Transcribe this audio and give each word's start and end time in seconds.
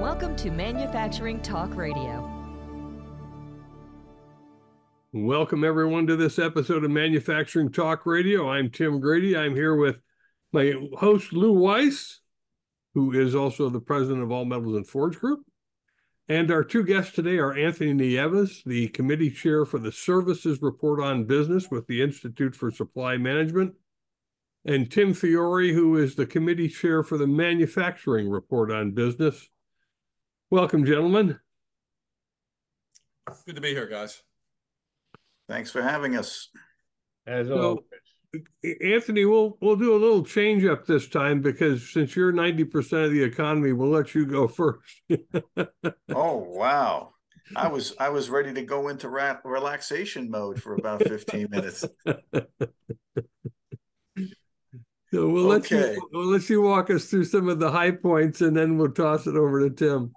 Welcome 0.00 0.34
to 0.36 0.50
Manufacturing 0.50 1.42
Talk 1.42 1.76
Radio. 1.76 2.26
Welcome, 5.12 5.62
everyone, 5.62 6.06
to 6.06 6.16
this 6.16 6.38
episode 6.38 6.84
of 6.84 6.90
Manufacturing 6.90 7.70
Talk 7.70 8.06
Radio. 8.06 8.48
I'm 8.48 8.70
Tim 8.70 8.98
Grady. 8.98 9.36
I'm 9.36 9.54
here 9.54 9.76
with 9.76 10.00
my 10.54 10.72
host, 10.98 11.34
Lew 11.34 11.52
Weiss, 11.52 12.20
who 12.94 13.12
is 13.12 13.34
also 13.34 13.68
the 13.68 13.78
president 13.78 14.22
of 14.22 14.32
All 14.32 14.46
Metals 14.46 14.74
and 14.74 14.86
Forge 14.86 15.18
Group. 15.18 15.40
And 16.30 16.50
our 16.50 16.64
two 16.64 16.82
guests 16.82 17.12
today 17.12 17.36
are 17.36 17.52
Anthony 17.52 17.92
Nieves, 17.92 18.62
the 18.64 18.88
committee 18.88 19.30
chair 19.30 19.66
for 19.66 19.78
the 19.78 19.92
Services 19.92 20.62
Report 20.62 21.02
on 21.02 21.24
Business 21.24 21.70
with 21.70 21.86
the 21.88 22.00
Institute 22.00 22.56
for 22.56 22.70
Supply 22.70 23.18
Management, 23.18 23.74
and 24.64 24.90
Tim 24.90 25.12
Fiore, 25.12 25.74
who 25.74 25.98
is 25.98 26.14
the 26.14 26.24
committee 26.24 26.68
chair 26.68 27.02
for 27.02 27.18
the 27.18 27.26
Manufacturing 27.26 28.30
Report 28.30 28.70
on 28.72 28.92
Business. 28.92 29.46
Welcome, 30.52 30.84
gentlemen. 30.84 31.38
Good 33.46 33.54
to 33.54 33.60
be 33.60 33.70
here, 33.70 33.86
guys. 33.86 34.20
Thanks 35.48 35.70
for 35.70 35.80
having 35.80 36.16
us. 36.16 36.48
As 37.24 37.46
so, 37.46 37.62
always. 37.62 38.80
Anthony, 38.82 39.24
we'll 39.26 39.56
we'll 39.60 39.76
do 39.76 39.94
a 39.94 39.98
little 39.98 40.24
change 40.24 40.64
up 40.64 40.86
this 40.86 41.08
time 41.08 41.40
because 41.40 41.88
since 41.92 42.16
you're 42.16 42.32
90% 42.32 43.04
of 43.04 43.12
the 43.12 43.22
economy, 43.22 43.72
we'll 43.72 43.90
let 43.90 44.12
you 44.12 44.26
go 44.26 44.48
first. 44.48 45.02
oh 46.14 46.36
wow. 46.36 47.14
I 47.54 47.68
was 47.68 47.94
I 48.00 48.08
was 48.08 48.28
ready 48.28 48.52
to 48.54 48.62
go 48.62 48.88
into 48.88 49.08
ra- 49.08 49.38
relaxation 49.44 50.30
mode 50.30 50.60
for 50.60 50.74
about 50.74 51.04
15 51.04 51.46
minutes. 51.50 51.84
So 55.12 55.28
we'll 55.28 55.46
let 55.46 55.68
you 55.72 56.08
we'll 56.12 56.26
let 56.26 56.48
you 56.48 56.62
walk 56.62 56.88
us 56.88 57.06
through 57.06 57.24
some 57.24 57.48
of 57.48 57.58
the 57.58 57.72
high 57.72 57.90
points 57.90 58.42
and 58.42 58.56
then 58.56 58.78
we'll 58.78 58.92
toss 58.92 59.26
it 59.26 59.34
over 59.34 59.68
to 59.68 59.74
Tim. 59.74 60.12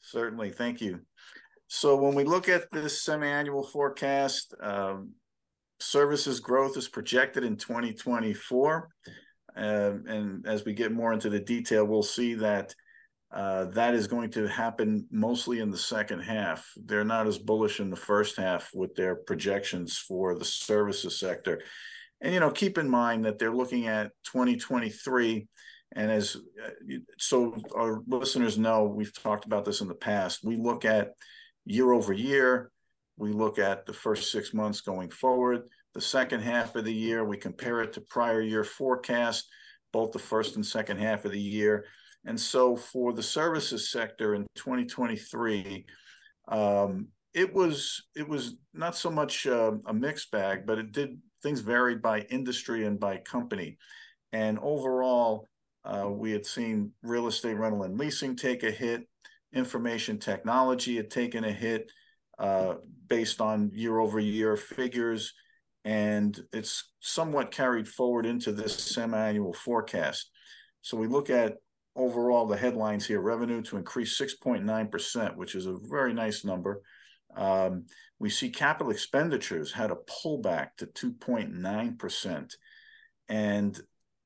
Certainly, 0.00 0.50
thank 0.52 0.80
you. 0.80 1.00
So 1.68 1.96
when 1.96 2.14
we 2.14 2.24
look 2.24 2.48
at 2.48 2.70
this 2.72 3.02
semi-annual 3.02 3.64
forecast, 3.64 4.54
um, 4.60 5.12
services 5.80 6.40
growth 6.40 6.76
is 6.76 6.88
projected 6.88 7.44
in 7.44 7.56
2024. 7.56 8.88
Um, 9.54 10.04
and 10.06 10.46
as 10.46 10.64
we 10.64 10.72
get 10.72 10.92
more 10.92 11.12
into 11.12 11.28
the 11.28 11.40
detail, 11.40 11.84
we'll 11.84 12.02
see 12.02 12.34
that 12.34 12.74
uh, 13.30 13.66
that 13.66 13.94
is 13.94 14.06
going 14.06 14.30
to 14.30 14.46
happen 14.46 15.06
mostly 15.10 15.60
in 15.60 15.70
the 15.70 15.76
second 15.76 16.20
half. 16.20 16.66
They're 16.76 17.04
not 17.04 17.26
as 17.26 17.38
bullish 17.38 17.80
in 17.80 17.90
the 17.90 17.96
first 17.96 18.36
half 18.36 18.70
with 18.72 18.94
their 18.94 19.16
projections 19.16 19.98
for 19.98 20.34
the 20.34 20.44
services 20.44 21.20
sector. 21.20 21.60
And, 22.22 22.32
you 22.32 22.40
know, 22.40 22.50
keep 22.50 22.78
in 22.78 22.88
mind 22.88 23.26
that 23.26 23.38
they're 23.38 23.54
looking 23.54 23.86
at 23.86 24.12
2023 24.24 25.46
and 25.92 26.10
as 26.10 26.36
so 27.18 27.54
our 27.74 28.02
listeners 28.06 28.58
know, 28.58 28.84
we've 28.84 29.14
talked 29.14 29.46
about 29.46 29.64
this 29.64 29.80
in 29.80 29.88
the 29.88 29.94
past. 29.94 30.44
We 30.44 30.56
look 30.56 30.84
at 30.84 31.12
year 31.64 31.92
over 31.92 32.12
year. 32.12 32.70
We 33.16 33.32
look 33.32 33.58
at 33.58 33.86
the 33.86 33.92
first 33.92 34.30
six 34.30 34.52
months 34.52 34.80
going 34.80 35.10
forward. 35.10 35.62
The 35.94 36.00
second 36.00 36.40
half 36.40 36.76
of 36.76 36.84
the 36.84 36.94
year, 36.94 37.24
we 37.24 37.36
compare 37.36 37.80
it 37.80 37.94
to 37.94 38.00
prior 38.02 38.40
year 38.40 38.64
forecast, 38.64 39.48
both 39.92 40.12
the 40.12 40.18
first 40.18 40.56
and 40.56 40.64
second 40.64 40.98
half 40.98 41.24
of 41.24 41.32
the 41.32 41.40
year. 41.40 41.86
And 42.24 42.38
so 42.38 42.76
for 42.76 43.12
the 43.12 43.22
services 43.22 43.90
sector 43.90 44.34
in 44.34 44.46
2023, 44.54 45.86
um, 46.48 47.08
it 47.34 47.52
was 47.52 48.02
it 48.14 48.28
was 48.28 48.56
not 48.74 48.96
so 48.96 49.10
much 49.10 49.46
uh, 49.46 49.72
a 49.86 49.94
mixed 49.94 50.30
bag, 50.30 50.66
but 50.66 50.78
it 50.78 50.92
did 50.92 51.18
things 51.42 51.60
varied 51.60 52.02
by 52.02 52.20
industry 52.22 52.84
and 52.84 53.00
by 53.00 53.16
company. 53.18 53.78
And 54.32 54.58
overall, 54.58 55.46
uh, 55.84 56.08
we 56.08 56.32
had 56.32 56.44
seen 56.44 56.92
real 57.02 57.26
estate 57.26 57.54
rental 57.54 57.84
and 57.84 57.98
leasing 57.98 58.36
take 58.36 58.62
a 58.62 58.70
hit. 58.70 59.08
Information 59.52 60.18
technology 60.18 60.96
had 60.96 61.10
taken 61.10 61.44
a 61.44 61.52
hit 61.52 61.90
uh, 62.38 62.74
based 63.08 63.40
on 63.40 63.70
year 63.72 63.98
over 63.98 64.18
year 64.18 64.56
figures. 64.56 65.34
And 65.84 66.38
it's 66.52 66.92
somewhat 67.00 67.50
carried 67.50 67.88
forward 67.88 68.26
into 68.26 68.52
this 68.52 68.76
semi 68.76 69.28
annual 69.28 69.54
forecast. 69.54 70.30
So 70.82 70.96
we 70.96 71.06
look 71.06 71.30
at 71.30 71.56
overall 71.96 72.46
the 72.46 72.56
headlines 72.56 73.06
here 73.06 73.20
revenue 73.20 73.62
to 73.62 73.76
increase 73.76 74.20
6.9%, 74.20 75.36
which 75.36 75.54
is 75.54 75.66
a 75.66 75.76
very 75.88 76.12
nice 76.12 76.44
number. 76.44 76.82
Um, 77.36 77.86
we 78.18 78.30
see 78.30 78.50
capital 78.50 78.92
expenditures 78.92 79.72
had 79.72 79.90
a 79.90 79.96
pullback 79.96 80.68
to 80.78 80.86
2.9%. 80.86 82.54
And 83.28 83.80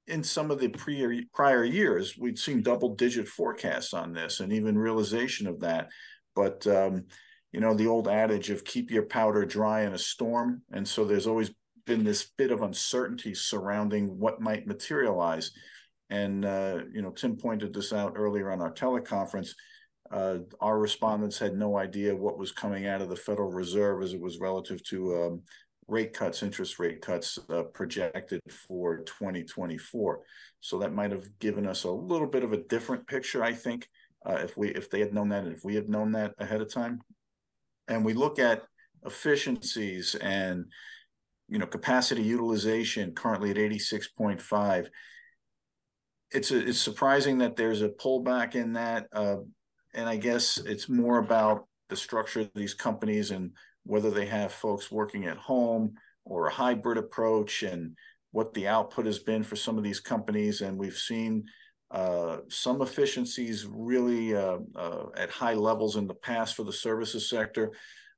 in 0.07 0.23
some 0.23 0.51
of 0.51 0.59
the 0.59 0.69
prior 0.69 1.15
prior 1.33 1.65
years, 1.65 2.17
we'd 2.19 2.39
seen 2.39 2.63
double 2.63 2.95
digit 2.95 3.29
forecasts 3.29 3.95
on 3.95 4.13
this 4.13 4.41
and 4.41 4.53
even 4.53 4.77
realization 4.77 5.47
of 5.47 5.61
that. 5.61 5.89
But 6.35 6.67
um, 6.67 7.05
you 7.53 7.61
know, 7.61 7.75
the 7.75 7.87
old 7.87 8.09
adage 8.09 8.51
of 8.51 8.65
keep 8.65 8.91
your 8.91 9.05
powder 9.05 9.45
dry 9.45 9.83
in 9.83 9.93
a 9.93 9.99
storm, 9.99 10.63
and 10.73 10.87
so 10.87 11.05
there's 11.05 11.27
always 11.27 11.51
been 11.87 12.05
this 12.05 12.31
bit 12.37 12.51
of 12.51 12.63
uncertainty 12.63 13.35
surrounding 13.35 14.19
what 14.19 14.41
might 14.41 14.67
materialize. 14.67 15.53
And 16.11 16.45
uh, 16.45 16.81
you 16.93 17.03
know, 17.03 17.11
Tim 17.11 17.37
pointed 17.37 17.73
this 17.73 17.93
out 17.93 18.15
earlier 18.17 18.51
on 18.51 18.61
our 18.61 18.73
teleconference. 18.73 19.51
Uh, 20.11 20.39
our 20.61 20.79
respondents 20.79 21.39
had 21.39 21.55
no 21.55 21.79
idea 21.79 22.15
what 22.15 22.39
was 22.39 22.53
coming 22.53 22.87
out 22.87 23.01
of 23.01 23.09
the 23.09 23.17
Federal 23.17 23.51
Reserve 23.51 24.03
as 24.03 24.13
it 24.13 24.21
was 24.21 24.39
relative 24.39 24.83
to 24.85 25.23
um, 25.23 25.43
rate 25.93 26.15
cuts, 26.15 26.43
interest 26.43 26.79
rate 26.79 27.03
cuts 27.03 27.39
uh, 27.51 27.63
projected 27.63 28.41
for 28.67 28.99
2024. 29.05 30.21
So 30.61 30.79
that 30.79 30.95
might 30.95 31.13
have 31.13 31.39
given 31.39 31.67
us 31.67 31.85
a 31.85 31.91
little 31.91 32.27
bit 32.27 32.43
of 32.43 32.53
a 32.53 32.63
different 32.65 33.07
picture, 33.07 33.45
I 33.45 33.53
think, 33.53 33.89
uh, 34.27 34.39
if 34.43 34.57
we 34.57 34.71
if 34.71 34.91
they 34.91 35.01
had 35.01 35.13
known 35.13 35.29
that, 35.29 35.45
and 35.45 35.55
if 35.55 35.65
we 35.65 35.75
had 35.75 35.89
known 35.89 36.13
that 36.13 36.33
ahead 36.39 36.63
of 36.63 36.73
time. 36.73 37.01
And 37.89 38.05
we 38.05 38.15
look 38.15 38.39
at 38.39 38.63
efficiencies 39.05 40.15
and 40.15 40.65
you 41.49 41.59
know 41.59 41.67
capacity 41.67 42.23
utilization 42.23 43.13
currently 43.13 43.51
at 43.51 43.57
86.5. 43.57 44.87
It's 46.31 46.51
a, 46.51 46.69
it's 46.69 46.79
surprising 46.79 47.39
that 47.39 47.57
there's 47.57 47.83
a 47.83 47.91
pullback 47.91 48.55
in 48.55 48.73
that, 48.73 49.07
uh, 49.13 49.37
and 49.95 50.09
I 50.09 50.17
guess 50.17 50.57
it's 50.57 50.89
more 50.89 51.19
about 51.19 51.67
the 51.91 51.97
structure 51.97 52.41
of 52.41 52.51
these 52.55 52.73
companies 52.73 53.33
and 53.33 53.51
whether 53.85 54.11
they 54.11 54.27
have 54.27 54.53
folks 54.53 54.91
working 54.91 55.27
at 55.27 55.37
home 55.37 55.95
or 56.25 56.47
a 56.47 56.53
hybrid 56.53 56.99
approach 56.99 57.63
and 57.63 57.97
what 58.31 58.55
the 58.55 58.69
output 58.69 59.07
has 59.07 59.19
been 59.19 59.43
for 59.43 59.57
some 59.57 59.77
of 59.77 59.85
these 59.85 60.01
companies. 60.01 60.61
And 60.61 60.79
we've 60.79 60.97
seen 60.97 61.45
uh, 61.91 62.39
some 62.49 62.81
efficiencies 62.81 63.67
really 63.67 64.35
uh, 64.35 64.59
uh, 64.75 65.07
at 65.17 65.31
high 65.31 65.55
levels 65.55 65.97
in 65.97 66.07
the 66.07 66.15
past 66.15 66.55
for 66.55 66.65
the 66.65 66.73
services 66.73 67.29
sector. 67.29 67.73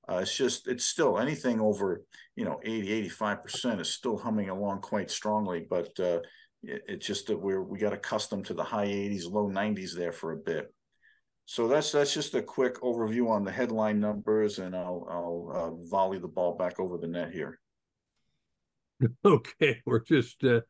Uh, 0.09 0.19
it's 0.19 0.37
just, 0.37 0.69
it's 0.69 0.85
still 0.85 1.19
anything 1.19 1.61
over, 1.61 2.03
you 2.37 2.45
know, 2.45 2.61
80, 2.63 3.09
85% 3.09 3.81
is 3.81 3.89
still 3.89 4.19
humming 4.19 4.51
along 4.51 4.83
quite 4.83 5.11
strongly. 5.11 5.67
But 5.69 5.99
uh, 5.99 6.21
it, 6.63 6.83
it's 6.87 7.07
just 7.07 7.27
that 7.29 7.41
we're, 7.41 7.63
we 7.63 7.79
got 7.79 7.95
accustomed 7.95 8.45
to 8.47 8.55
the 8.55 8.63
high 8.63 8.87
80s, 8.87 9.31
low 9.31 9.49
90s 9.49 9.97
there 9.97 10.13
for 10.13 10.33
a 10.33 10.37
bit. 10.37 10.74
So 11.47 11.69
that's 11.69 11.93
that's 11.93 12.15
just 12.15 12.35
a 12.35 12.43
quick 12.43 12.81
overview 12.81 13.29
on 13.29 13.45
the 13.45 13.53
headline 13.53 14.01
numbers, 14.01 14.59
and 14.59 14.75
I'll 14.75 15.07
I'll 15.11 15.53
uh, 15.55 15.87
volley 15.89 16.19
the 16.19 16.29
ball 16.29 16.57
back 16.57 16.81
over 16.81 16.99
the 16.99 17.07
net 17.07 17.33
here. 17.33 17.59
Okay, 19.25 19.83
we're 19.85 20.01
just 20.01 20.43
uh, 20.45 20.61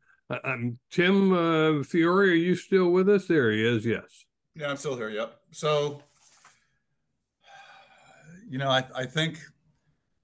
I'm 0.43 0.79
Tim 0.91 1.33
uh, 1.33 1.85
Fiore. 1.85 2.31
Are 2.31 2.35
you 2.35 2.57
still 2.57 2.91
with 2.91 3.09
us? 3.09 3.27
There 3.27 3.53
he 3.53 3.65
is. 3.65 3.85
Yes. 3.85 4.25
Yeah, 4.57 4.71
I'm 4.71 4.77
still 4.77 4.97
here. 4.97 5.11
Yep. 5.11 5.39
So, 5.53 6.03
you 8.49 8.59
know, 8.59 8.71
I 8.71 8.83
I 8.97 9.05
think, 9.05 9.39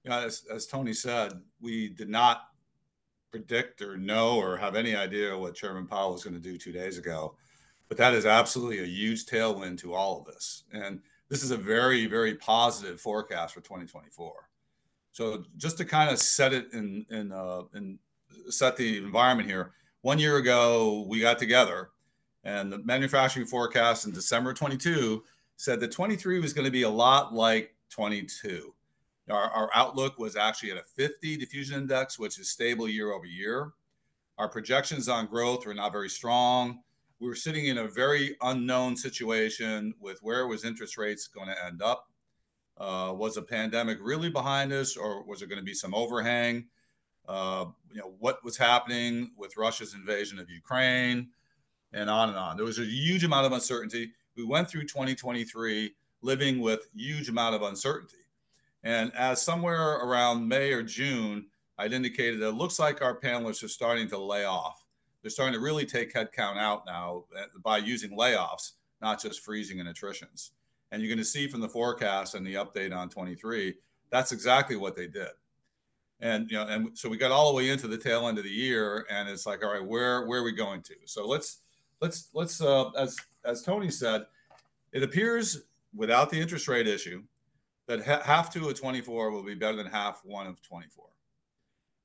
you 0.03 0.09
know, 0.09 0.19
as 0.19 0.43
as 0.53 0.65
Tony 0.65 0.93
said, 0.93 1.33
we 1.61 1.89
did 1.89 2.09
not 2.09 2.41
predict 3.31 3.81
or 3.81 3.97
know 3.97 4.37
or 4.37 4.57
have 4.57 4.75
any 4.75 4.95
idea 4.95 5.37
what 5.37 5.55
Chairman 5.55 5.87
Powell 5.87 6.13
was 6.13 6.23
going 6.23 6.33
to 6.33 6.41
do 6.41 6.57
two 6.57 6.73
days 6.73 6.97
ago 6.97 7.35
but 7.91 7.97
that 7.97 8.13
is 8.13 8.25
absolutely 8.25 8.79
a 8.79 8.85
huge 8.85 9.25
tailwind 9.25 9.77
to 9.77 9.93
all 9.93 10.17
of 10.17 10.25
this. 10.25 10.63
And 10.71 11.01
this 11.27 11.43
is 11.43 11.51
a 11.51 11.57
very, 11.57 12.05
very 12.05 12.35
positive 12.35 13.01
forecast 13.01 13.53
for 13.53 13.59
2024. 13.59 14.47
So 15.11 15.43
just 15.57 15.77
to 15.77 15.83
kind 15.83 16.09
of 16.09 16.17
set 16.17 16.53
it 16.53 16.71
in, 16.71 17.05
in, 17.09 17.33
uh, 17.33 17.63
in 17.75 17.99
set 18.47 18.77
the 18.77 18.97
environment 18.97 19.49
here, 19.49 19.73
one 20.03 20.19
year 20.19 20.37
ago 20.37 21.05
we 21.05 21.19
got 21.19 21.37
together 21.37 21.89
and 22.45 22.71
the 22.71 22.77
manufacturing 22.77 23.45
forecast 23.45 24.05
in 24.05 24.13
December 24.13 24.53
22 24.53 25.21
said 25.57 25.81
that 25.81 25.91
23 25.91 26.39
was 26.39 26.53
going 26.53 26.63
to 26.63 26.71
be 26.71 26.83
a 26.83 26.89
lot 26.89 27.33
like 27.33 27.75
22. 27.89 28.73
Our, 29.29 29.49
our 29.49 29.69
outlook 29.75 30.17
was 30.17 30.37
actually 30.37 30.71
at 30.71 30.77
a 30.77 30.83
50 30.95 31.35
diffusion 31.35 31.81
index, 31.81 32.17
which 32.17 32.39
is 32.39 32.47
stable 32.47 32.87
year 32.87 33.11
over 33.11 33.25
year. 33.25 33.73
Our 34.37 34.47
projections 34.47 35.09
on 35.09 35.25
growth 35.25 35.65
were 35.65 35.73
not 35.73 35.91
very 35.91 36.09
strong 36.09 36.83
we 37.21 37.27
were 37.27 37.35
sitting 37.35 37.67
in 37.67 37.77
a 37.77 37.87
very 37.87 38.35
unknown 38.41 38.97
situation 38.97 39.93
with 39.99 40.17
where 40.23 40.47
was 40.47 40.65
interest 40.65 40.97
rates 40.97 41.27
going 41.27 41.47
to 41.47 41.65
end 41.65 41.81
up. 41.81 42.07
Uh, 42.77 43.13
was 43.15 43.37
a 43.37 43.41
pandemic 43.43 43.99
really 44.01 44.29
behind 44.29 44.73
us, 44.73 44.97
or 44.97 45.23
was 45.23 45.37
there 45.39 45.47
going 45.47 45.59
to 45.59 45.63
be 45.63 45.73
some 45.73 45.93
overhang? 45.93 46.65
Uh, 47.29 47.65
you 47.91 48.01
know 48.01 48.15
what 48.17 48.43
was 48.43 48.57
happening 48.57 49.29
with 49.37 49.55
Russia's 49.55 49.93
invasion 49.93 50.39
of 50.39 50.49
Ukraine, 50.49 51.29
and 51.93 52.09
on 52.09 52.29
and 52.29 52.37
on. 52.39 52.57
There 52.57 52.65
was 52.65 52.79
a 52.79 52.85
huge 52.85 53.23
amount 53.23 53.45
of 53.45 53.51
uncertainty. 53.51 54.11
we 54.35 54.43
went 54.43 54.67
through 54.67 54.87
2023 54.87 55.93
living 56.23 56.59
with 56.59 56.87
huge 56.95 57.29
amount 57.29 57.53
of 57.53 57.61
uncertainty. 57.61 58.15
And 58.83 59.13
as 59.13 59.43
somewhere 59.43 59.97
around 59.97 60.47
May 60.47 60.71
or 60.71 60.81
June, 60.81 61.45
I'd 61.77 61.93
indicated 61.93 62.39
that 62.39 62.49
it 62.49 62.55
looks 62.55 62.79
like 62.79 63.03
our 63.03 63.19
panelists 63.19 63.63
are 63.63 63.67
starting 63.67 64.07
to 64.09 64.17
lay 64.17 64.45
off. 64.45 64.80
They're 65.21 65.31
starting 65.31 65.53
to 65.53 65.59
really 65.59 65.85
take 65.85 66.13
headcount 66.13 66.57
out 66.57 66.85
now 66.85 67.25
uh, 67.37 67.45
by 67.63 67.77
using 67.77 68.11
layoffs, 68.11 68.71
not 69.01 69.21
just 69.21 69.41
freezing 69.41 69.79
and 69.79 69.89
attritions. 69.89 70.51
And 70.91 71.01
you're 71.01 71.09
going 71.09 71.19
to 71.19 71.25
see 71.25 71.47
from 71.47 71.61
the 71.61 71.69
forecast 71.69 72.35
and 72.35 72.45
the 72.45 72.55
update 72.55 72.95
on 72.95 73.09
23, 73.09 73.75
that's 74.09 74.31
exactly 74.31 74.75
what 74.75 74.95
they 74.95 75.07
did. 75.07 75.29
And 76.19 76.51
you 76.51 76.57
know, 76.57 76.67
and 76.67 76.97
so 76.97 77.09
we 77.09 77.17
got 77.17 77.31
all 77.31 77.49
the 77.49 77.57
way 77.57 77.69
into 77.69 77.87
the 77.87 77.97
tail 77.97 78.27
end 78.27 78.37
of 78.37 78.43
the 78.43 78.49
year, 78.49 79.07
and 79.09 79.27
it's 79.27 79.47
like, 79.47 79.63
all 79.63 79.73
right, 79.73 79.83
where 79.83 80.27
where 80.27 80.41
are 80.41 80.43
we 80.43 80.51
going 80.51 80.83
to? 80.83 80.93
So 81.05 81.25
let's 81.27 81.61
let's 81.99 82.29
let's 82.33 82.61
uh, 82.61 82.91
as 82.91 83.17
as 83.43 83.63
Tony 83.63 83.89
said, 83.89 84.27
it 84.91 85.01
appears 85.01 85.63
without 85.95 86.29
the 86.29 86.39
interest 86.39 86.67
rate 86.67 86.87
issue 86.87 87.23
that 87.87 88.05
ha- 88.05 88.21
half 88.23 88.53
two 88.53 88.69
of 88.69 88.79
24 88.79 89.31
will 89.31 89.43
be 89.43 89.55
better 89.55 89.75
than 89.75 89.87
half 89.87 90.21
one 90.23 90.45
of 90.45 90.61
24. 90.61 91.05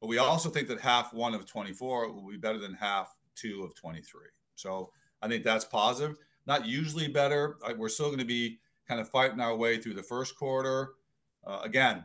But 0.00 0.08
we 0.08 0.18
also 0.18 0.50
think 0.50 0.68
that 0.68 0.80
half 0.80 1.12
one 1.12 1.34
of 1.34 1.46
24 1.46 2.12
will 2.12 2.28
be 2.28 2.36
better 2.36 2.58
than 2.58 2.74
half 2.74 3.16
two 3.34 3.62
of 3.62 3.74
23. 3.74 4.22
So 4.54 4.90
I 5.22 5.28
think 5.28 5.44
that's 5.44 5.64
positive. 5.64 6.16
Not 6.46 6.66
usually 6.66 7.08
better. 7.08 7.56
We're 7.76 7.88
still 7.88 8.06
going 8.06 8.18
to 8.18 8.24
be 8.24 8.58
kind 8.88 9.00
of 9.00 9.08
fighting 9.08 9.40
our 9.40 9.56
way 9.56 9.78
through 9.78 9.94
the 9.94 10.02
first 10.02 10.36
quarter. 10.36 10.90
Uh, 11.46 11.60
again, 11.62 12.04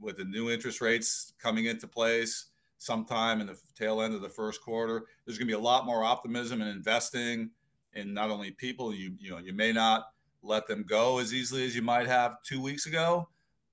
with 0.00 0.16
the 0.16 0.24
new 0.24 0.50
interest 0.50 0.80
rates 0.80 1.34
coming 1.40 1.66
into 1.66 1.86
place 1.86 2.46
sometime 2.78 3.40
in 3.40 3.46
the 3.46 3.58
tail 3.74 4.00
end 4.00 4.14
of 4.14 4.22
the 4.22 4.28
first 4.28 4.62
quarter, 4.62 5.04
there's 5.24 5.38
going 5.38 5.46
to 5.48 5.54
be 5.54 5.58
a 5.58 5.62
lot 5.62 5.86
more 5.86 6.04
optimism 6.04 6.60
and 6.62 6.70
investing 6.70 7.50
in 7.94 8.14
not 8.14 8.30
only 8.30 8.50
people. 8.52 8.94
You 8.94 9.14
you 9.18 9.30
know 9.30 9.38
you 9.38 9.52
may 9.52 9.72
not 9.72 10.06
let 10.42 10.66
them 10.66 10.84
go 10.88 11.18
as 11.18 11.34
easily 11.34 11.64
as 11.66 11.74
you 11.74 11.82
might 11.82 12.06
have 12.06 12.42
two 12.42 12.62
weeks 12.62 12.86
ago. 12.86 13.28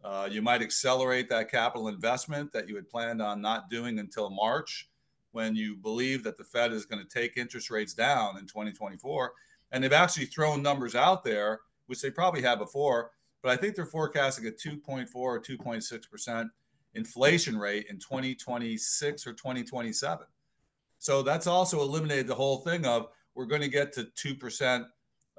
Uh, 0.06 0.30
you 0.30 0.40
might 0.40 0.62
accelerate 0.62 1.28
that 1.30 1.50
capital 1.50 1.88
investment 1.88 2.52
that 2.52 2.70
you 2.70 2.76
had 2.76 2.88
planned 2.88 3.24
on 3.24 3.42
not 3.42 3.72
doing 3.72 3.98
until 3.98 4.30
March 4.30 4.88
when 5.32 5.56
you 5.56 5.76
believe 5.76 6.24
that 6.24 6.38
the 6.38 6.44
Fed 6.44 6.72
is 6.72 6.86
going 6.86 7.04
to 7.04 7.10
take 7.10 7.38
interest 7.38 7.72
rates 7.72 7.96
down 7.96 8.38
in 8.38 8.46
2024. 8.46 9.32
And 9.72 9.84
they've 9.84 9.92
actually 9.92 10.28
thrown 10.28 10.62
numbers 10.62 10.94
out 10.94 11.24
there, 11.24 11.62
which 11.88 12.02
they 12.02 12.12
probably 12.12 12.44
had 12.44 12.60
before, 12.60 13.10
but 13.42 13.52
I 13.52 13.56
think 13.56 13.76
they're 13.76 13.88
forecasting 13.88 14.46
a 14.46 14.52
2.4 14.52 15.08
or 15.16 15.42
2.6% 15.42 16.50
inflation 16.94 17.58
rate 17.58 17.88
in 17.90 17.98
2026 17.98 19.26
or 19.26 19.34
2027. 19.34 20.28
So 21.00 21.24
that's 21.24 21.48
also 21.48 21.82
eliminated 21.82 22.28
the 22.28 22.36
whole 22.36 22.60
thing 22.60 22.86
of 22.86 23.08
we're 23.34 23.46
going 23.46 23.62
to 23.62 23.70
get 23.70 23.92
to 23.94 24.04
2% 24.16 24.86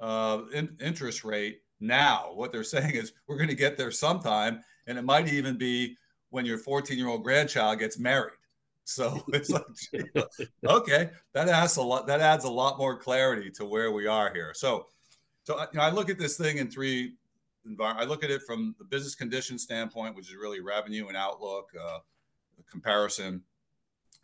uh, 0.01 0.41
in, 0.53 0.77
interest 0.81 1.25
rate 1.25 1.61
now. 1.81 2.31
What 2.35 2.53
they're 2.53 2.65
saying 2.65 2.95
is 2.95 3.13
we're 3.27 3.37
going 3.37 3.49
to 3.49 3.55
get 3.55 3.77
there 3.77 3.91
sometime, 3.91 4.63
and 4.87 4.99
it 4.99 5.03
might 5.03 5.29
even 5.33 5.57
be 5.57 5.97
when 6.31 6.45
your 6.47 6.59
14 6.59 6.99
year 6.99 7.09
old 7.09 7.25
grandchild 7.25 7.79
gets 7.79 7.99
married. 7.99 8.33
So 8.85 9.25
it's 9.33 9.51
like, 9.51 9.65
okay, 10.67 11.11
that 11.33 11.49
adds 11.49 11.77
a 11.77 11.83
lot. 11.83 12.07
That 12.07 12.21
adds 12.21 12.45
a 12.45 12.51
lot 12.51 12.79
more 12.79 12.97
clarity 12.97 13.51
to 13.53 13.65
where 13.65 13.93
we 13.93 14.07
are 14.07 14.33
here. 14.33 14.53
So, 14.55 14.87
so 15.45 15.59
you 15.59 15.67
know, 15.79 15.83
I 15.83 15.91
look 15.91 16.11
at 16.11 16.19
this 16.19 16.37
thing 16.37 16.59
in 16.59 16.71
three. 16.71 17.15
I 17.81 18.05
look 18.05 18.23
at 18.23 18.31
it 18.31 18.43
from 18.43 18.77
the 18.79 18.85
business 18.85 19.17
condition 19.17 19.59
standpoint, 19.59 20.15
which 20.15 20.29
is 20.29 20.37
really 20.37 20.61
revenue 20.61 21.09
and 21.09 21.17
outlook 21.17 21.71
uh, 21.81 21.99
comparison. 22.71 23.43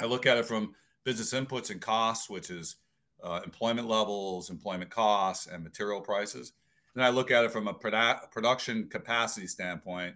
I 0.00 0.04
look 0.04 0.26
at 0.26 0.38
it 0.38 0.46
from 0.46 0.74
business 1.04 1.32
inputs 1.32 1.70
and 1.70 1.80
costs, 1.80 2.30
which 2.30 2.50
is 2.50 2.76
uh, 3.22 3.40
employment 3.44 3.88
levels, 3.88 4.50
employment 4.50 4.90
costs, 4.90 5.46
and 5.46 5.62
material 5.62 6.00
prices. 6.00 6.52
And 6.94 7.04
I 7.04 7.08
look 7.08 7.30
at 7.30 7.44
it 7.44 7.50
from 7.50 7.68
a 7.68 7.74
produ- 7.74 8.30
production 8.30 8.88
capacity 8.88 9.46
standpoint, 9.46 10.14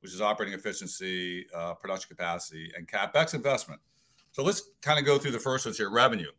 which 0.00 0.12
is 0.12 0.20
operating 0.20 0.54
efficiency, 0.54 1.46
uh, 1.54 1.74
production 1.74 2.08
capacity, 2.08 2.72
and 2.76 2.88
capex 2.88 3.34
investment. 3.34 3.80
So 4.32 4.42
let's 4.42 4.70
kind 4.82 4.98
of 4.98 5.04
go 5.04 5.18
through 5.18 5.32
the 5.32 5.38
first 5.38 5.66
ones 5.66 5.78
here 5.78 5.90
revenue. 5.90 6.30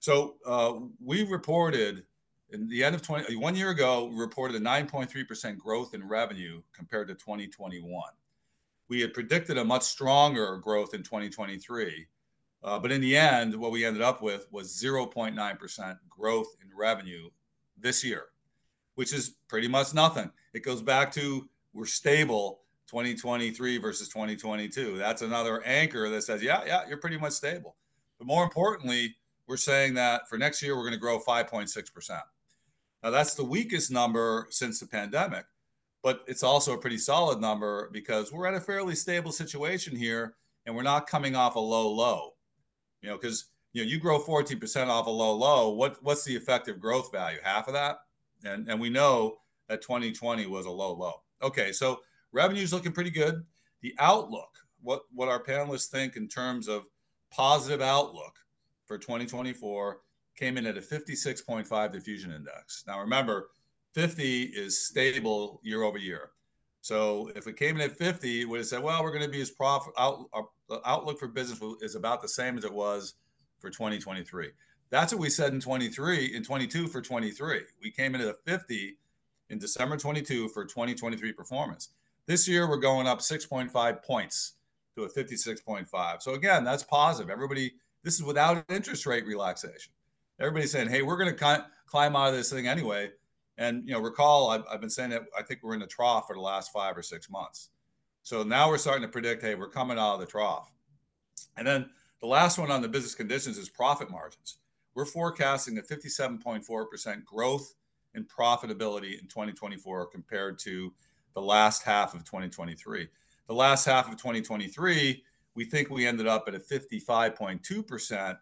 So 0.00 0.36
uh, 0.46 0.74
we 1.02 1.24
reported 1.24 2.04
in 2.50 2.68
the 2.68 2.84
end 2.84 2.94
of 2.94 3.02
20, 3.02 3.36
one 3.36 3.54
year 3.54 3.70
ago, 3.70 4.06
we 4.06 4.16
reported 4.16 4.56
a 4.56 4.60
9.3% 4.60 5.56
growth 5.56 5.94
in 5.94 6.06
revenue 6.06 6.60
compared 6.74 7.08
to 7.08 7.14
2021. 7.14 8.02
We 8.88 9.00
had 9.00 9.14
predicted 9.14 9.56
a 9.56 9.64
much 9.64 9.84
stronger 9.84 10.58
growth 10.58 10.92
in 10.92 11.02
2023 11.02 12.06
uh, 12.64 12.78
but 12.78 12.92
in 12.92 13.00
the 13.00 13.16
end, 13.16 13.54
what 13.54 13.72
we 13.72 13.84
ended 13.84 14.02
up 14.02 14.22
with 14.22 14.46
was 14.52 14.68
0.9% 14.68 15.98
growth 16.08 16.56
in 16.62 16.70
revenue 16.76 17.28
this 17.76 18.04
year, 18.04 18.26
which 18.94 19.12
is 19.12 19.36
pretty 19.48 19.68
much 19.68 19.94
nothing. 19.94 20.30
It 20.54 20.64
goes 20.64 20.82
back 20.82 21.12
to 21.12 21.48
we're 21.72 21.86
stable 21.86 22.60
2023 22.88 23.78
versus 23.78 24.08
2022. 24.08 24.98
That's 24.98 25.22
another 25.22 25.62
anchor 25.64 26.08
that 26.10 26.22
says, 26.22 26.42
yeah, 26.42 26.62
yeah, 26.66 26.82
you're 26.88 26.98
pretty 26.98 27.18
much 27.18 27.32
stable. 27.32 27.76
But 28.18 28.26
more 28.26 28.44
importantly, 28.44 29.16
we're 29.46 29.56
saying 29.56 29.94
that 29.94 30.28
for 30.28 30.38
next 30.38 30.62
year, 30.62 30.76
we're 30.76 30.82
going 30.82 30.92
to 30.92 30.98
grow 30.98 31.18
5.6%. 31.18 32.20
Now, 33.02 33.10
that's 33.10 33.34
the 33.34 33.44
weakest 33.44 33.90
number 33.90 34.46
since 34.50 34.78
the 34.78 34.86
pandemic, 34.86 35.44
but 36.02 36.22
it's 36.28 36.42
also 36.42 36.74
a 36.74 36.78
pretty 36.78 36.98
solid 36.98 37.40
number 37.40 37.90
because 37.92 38.30
we're 38.30 38.46
at 38.46 38.54
a 38.54 38.60
fairly 38.60 38.94
stable 38.94 39.32
situation 39.32 39.96
here 39.96 40.34
and 40.66 40.76
we're 40.76 40.82
not 40.82 41.08
coming 41.08 41.34
off 41.34 41.56
a 41.56 41.60
low 41.60 41.90
low. 41.90 42.34
You 43.00 43.08
know, 43.08 43.16
because 43.16 43.46
you 43.72 43.82
know 43.82 43.90
you 43.90 43.98
grow 43.98 44.20
14% 44.22 44.86
off 44.86 45.06
a 45.06 45.10
low 45.10 45.34
low. 45.34 45.70
What 45.70 45.96
what's 46.02 46.24
the 46.24 46.36
effective 46.36 46.78
growth 46.78 47.10
value? 47.10 47.38
Half 47.42 47.66
of 47.66 47.74
that, 47.74 47.98
and 48.44 48.68
and 48.68 48.80
we 48.80 48.90
know 48.90 49.38
that 49.68 49.82
2020 49.82 50.46
was 50.46 50.66
a 50.66 50.70
low 50.70 50.92
low. 50.92 51.14
Okay, 51.42 51.72
so 51.72 52.00
revenue's 52.32 52.72
looking 52.72 52.92
pretty 52.92 53.10
good. 53.10 53.44
The 53.80 53.94
outlook, 53.98 54.50
what 54.80 55.02
what 55.12 55.28
our 55.28 55.42
panelists 55.42 55.88
think 55.88 56.16
in 56.16 56.28
terms 56.28 56.68
of 56.68 56.84
positive 57.30 57.80
outlook 57.80 58.36
for 58.86 58.98
2024 58.98 60.00
came 60.36 60.56
in 60.56 60.66
at 60.66 60.78
a 60.78 60.80
56.5 60.80 61.92
diffusion 61.92 62.32
index. 62.32 62.84
Now 62.86 63.00
remember, 63.00 63.50
50 63.94 64.44
is 64.44 64.86
stable 64.86 65.60
year 65.62 65.82
over 65.82 65.98
year. 65.98 66.30
So 66.80 67.30
if 67.36 67.46
it 67.46 67.56
came 67.56 67.76
in 67.76 67.82
at 67.82 67.96
50, 67.96 68.40
it 68.40 68.44
would 68.48 68.58
have 68.58 68.66
said, 68.66 68.82
well, 68.82 69.02
we're 69.02 69.12
going 69.12 69.24
to 69.24 69.30
be 69.30 69.40
as 69.40 69.50
profit 69.50 69.92
out, 69.98 70.26
the 70.68 70.80
outlook 70.84 71.18
for 71.18 71.28
business 71.28 71.60
is 71.80 71.94
about 71.94 72.22
the 72.22 72.28
same 72.28 72.58
as 72.58 72.64
it 72.64 72.72
was 72.72 73.14
for 73.60 73.70
2023. 73.70 74.50
That's 74.92 75.10
what 75.10 75.22
we 75.22 75.30
said 75.30 75.54
in 75.54 75.60
23, 75.60 76.36
in 76.36 76.44
22 76.44 76.86
for 76.86 77.00
23. 77.00 77.62
We 77.82 77.90
came 77.90 78.14
into 78.14 78.28
a 78.28 78.34
50 78.34 78.98
in 79.48 79.58
December 79.58 79.96
22 79.96 80.50
for 80.50 80.66
2023 80.66 81.32
performance. 81.32 81.88
This 82.26 82.46
year, 82.46 82.68
we're 82.68 82.76
going 82.76 83.06
up 83.06 83.20
6.5 83.20 84.02
points 84.02 84.52
to 84.94 85.04
a 85.04 85.08
56.5. 85.08 86.20
So 86.20 86.34
again, 86.34 86.62
that's 86.62 86.82
positive. 86.82 87.30
Everybody, 87.30 87.72
this 88.02 88.16
is 88.16 88.22
without 88.22 88.66
interest 88.68 89.06
rate 89.06 89.24
relaxation. 89.24 89.94
Everybody's 90.38 90.72
saying, 90.72 90.90
hey, 90.90 91.00
we're 91.00 91.16
going 91.16 91.34
to 91.34 91.64
climb 91.86 92.14
out 92.14 92.28
of 92.28 92.34
this 92.34 92.52
thing 92.52 92.66
anyway. 92.66 93.12
And 93.56 93.88
you 93.88 93.94
know, 93.94 94.00
recall 94.00 94.50
I've, 94.50 94.64
I've 94.70 94.82
been 94.82 94.90
saying 94.90 95.10
that 95.10 95.22
I 95.36 95.42
think 95.42 95.60
we're 95.62 95.72
in 95.72 95.80
the 95.80 95.86
trough 95.86 96.26
for 96.26 96.36
the 96.36 96.42
last 96.42 96.70
five 96.70 96.98
or 96.98 97.02
six 97.02 97.30
months. 97.30 97.70
So 98.24 98.42
now 98.42 98.68
we're 98.68 98.76
starting 98.76 99.02
to 99.02 99.08
predict, 99.08 99.42
hey, 99.42 99.54
we're 99.54 99.70
coming 99.70 99.98
out 99.98 100.14
of 100.14 100.20
the 100.20 100.26
trough. 100.26 100.70
And 101.56 101.66
then 101.66 101.88
the 102.20 102.26
last 102.26 102.58
one 102.58 102.70
on 102.70 102.82
the 102.82 102.88
business 102.88 103.14
conditions 103.14 103.56
is 103.56 103.70
profit 103.70 104.10
margins. 104.10 104.58
We're 104.94 105.04
forecasting 105.04 105.78
a 105.78 105.82
57.4% 105.82 107.24
growth 107.24 107.74
in 108.14 108.24
profitability 108.24 109.20
in 109.20 109.26
2024 109.28 110.06
compared 110.06 110.58
to 110.60 110.92
the 111.34 111.40
last 111.40 111.82
half 111.82 112.14
of 112.14 112.24
2023. 112.24 113.08
The 113.48 113.54
last 113.54 113.86
half 113.86 114.10
of 114.10 114.16
2023, 114.16 115.24
we 115.54 115.64
think 115.64 115.90
we 115.90 116.06
ended 116.06 116.26
up 116.26 116.44
at 116.46 116.54
a 116.54 116.58
55.2% 116.58 118.38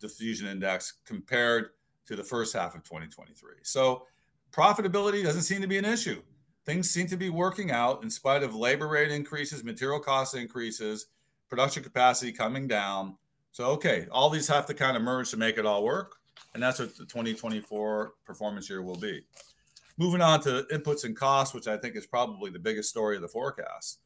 diffusion 0.00 0.48
index 0.48 0.94
compared 1.04 1.70
to 2.06 2.16
the 2.16 2.24
first 2.24 2.54
half 2.54 2.74
of 2.74 2.82
2023. 2.82 3.54
So 3.62 4.06
profitability 4.52 5.22
doesn't 5.22 5.42
seem 5.42 5.60
to 5.60 5.68
be 5.68 5.78
an 5.78 5.84
issue. 5.84 6.22
Things 6.66 6.90
seem 6.90 7.06
to 7.08 7.16
be 7.16 7.30
working 7.30 7.70
out 7.70 8.02
in 8.02 8.10
spite 8.10 8.42
of 8.42 8.54
labor 8.54 8.88
rate 8.88 9.10
increases, 9.10 9.64
material 9.64 10.00
cost 10.00 10.34
increases, 10.34 11.06
production 11.48 11.82
capacity 11.82 12.32
coming 12.32 12.68
down. 12.68 13.16
So, 13.52 13.66
okay, 13.66 14.06
all 14.10 14.30
these 14.30 14.48
have 14.48 14.66
to 14.66 14.74
kind 14.74 14.96
of 14.96 15.02
merge 15.02 15.30
to 15.30 15.36
make 15.36 15.58
it 15.58 15.66
all 15.66 15.84
work. 15.84 16.16
And 16.54 16.62
that's 16.62 16.78
what 16.78 16.96
the 16.96 17.04
2024 17.04 18.14
performance 18.24 18.68
year 18.68 18.82
will 18.82 18.96
be. 18.96 19.22
Moving 19.98 20.22
on 20.22 20.40
to 20.42 20.66
inputs 20.72 21.04
and 21.04 21.16
costs, 21.16 21.54
which 21.54 21.68
I 21.68 21.76
think 21.76 21.96
is 21.96 22.06
probably 22.06 22.50
the 22.50 22.58
biggest 22.58 22.88
story 22.88 23.16
of 23.16 23.22
the 23.22 23.28
forecast, 23.28 24.00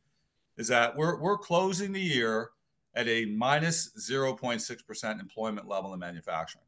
is 0.56 0.68
that 0.68 0.96
we're, 0.96 1.20
we're 1.20 1.38
closing 1.38 1.92
the 1.92 2.00
year 2.00 2.50
at 2.94 3.06
a 3.08 3.26
minus 3.26 3.90
0.6% 3.98 5.20
employment 5.20 5.68
level 5.68 5.94
in 5.94 6.00
manufacturing 6.00 6.64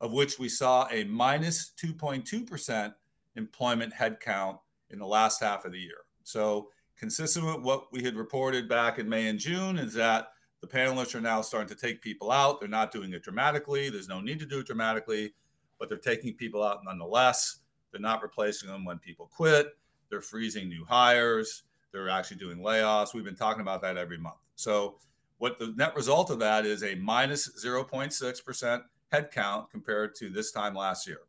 of 0.00 0.12
which 0.12 0.38
we 0.38 0.48
saw 0.48 0.86
a 0.90 1.04
minus 1.04 1.72
2.2% 1.82 2.94
employment 3.36 3.92
headcount 3.92 4.58
in 4.90 4.98
the 4.98 5.06
last 5.06 5.40
half 5.42 5.64
of 5.64 5.72
the 5.72 5.78
year. 5.78 6.04
So, 6.22 6.68
consistent 6.96 7.46
with 7.46 7.64
what 7.64 7.92
we 7.92 8.02
had 8.02 8.16
reported 8.16 8.68
back 8.68 8.98
in 8.98 9.08
May 9.08 9.28
and 9.28 9.38
June, 9.38 9.78
is 9.78 9.94
that 9.94 10.28
the 10.60 10.66
panelists 10.66 11.14
are 11.14 11.20
now 11.20 11.40
starting 11.40 11.68
to 11.68 11.80
take 11.80 12.02
people 12.02 12.30
out. 12.30 12.60
They're 12.60 12.68
not 12.68 12.92
doing 12.92 13.12
it 13.12 13.22
dramatically. 13.22 13.90
There's 13.90 14.08
no 14.08 14.20
need 14.20 14.38
to 14.40 14.46
do 14.46 14.60
it 14.60 14.66
dramatically, 14.66 15.34
but 15.78 15.88
they're 15.88 15.98
taking 15.98 16.34
people 16.34 16.62
out 16.62 16.84
nonetheless. 16.84 17.60
They're 17.92 18.00
not 18.00 18.22
replacing 18.22 18.68
them 18.68 18.84
when 18.84 18.98
people 18.98 19.30
quit. 19.32 19.76
They're 20.10 20.20
freezing 20.20 20.68
new 20.68 20.84
hires. 20.84 21.64
They're 21.92 22.08
actually 22.08 22.38
doing 22.38 22.58
layoffs. 22.58 23.14
We've 23.14 23.24
been 23.24 23.36
talking 23.36 23.62
about 23.62 23.82
that 23.82 23.96
every 23.96 24.18
month. 24.18 24.36
So, 24.56 24.96
what 25.38 25.58
the 25.58 25.72
net 25.76 25.94
result 25.94 26.30
of 26.30 26.40
that 26.40 26.66
is 26.66 26.82
a 26.82 26.96
minus 26.96 27.64
0.6% 27.64 28.82
headcount 29.12 29.70
compared 29.70 30.14
to 30.16 30.30
this 30.30 30.50
time 30.50 30.74
last 30.74 31.06
year. 31.06 31.20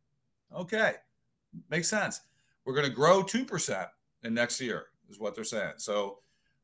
Okay, 0.55 0.93
makes 1.69 1.88
sense. 1.88 2.21
We're 2.65 2.74
going 2.74 2.89
to 2.89 2.95
grow 2.95 3.24
2% 3.24 3.88
in 4.24 4.33
next 4.33 4.59
year, 4.59 4.88
is 5.09 5.19
what 5.19 5.36
they're 5.36 5.43
saying. 5.43 5.74
So, 5.77 6.19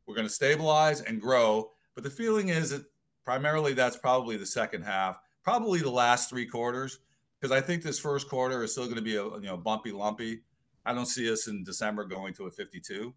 we're 0.05 0.15
going 0.15 0.27
to 0.27 0.33
stabilize 0.33 1.01
and 1.01 1.21
grow. 1.21 1.71
But 1.95 2.03
the 2.03 2.09
feeling 2.09 2.49
is 2.49 2.69
that 2.69 2.85
primarily 3.23 3.73
that's 3.73 3.97
probably 3.97 4.37
the 4.37 4.45
second 4.45 4.83
half, 4.83 5.19
probably 5.43 5.79
the 5.79 5.89
last 5.89 6.29
three 6.29 6.45
quarters, 6.45 6.99
because 7.39 7.51
I 7.51 7.61
think 7.61 7.81
this 7.81 7.99
first 7.99 8.29
quarter 8.29 8.63
is 8.63 8.73
still 8.73 8.85
going 8.85 8.97
to 8.97 9.01
be 9.01 9.15
a 9.15 9.23
you 9.23 9.47
know 9.47 9.57
bumpy, 9.57 9.91
lumpy. 9.91 10.41
I 10.85 10.93
don't 10.93 11.07
see 11.07 11.31
us 11.31 11.47
in 11.47 11.63
December 11.63 12.05
going 12.05 12.33
to 12.35 12.45
a 12.45 12.51
52. 12.51 13.13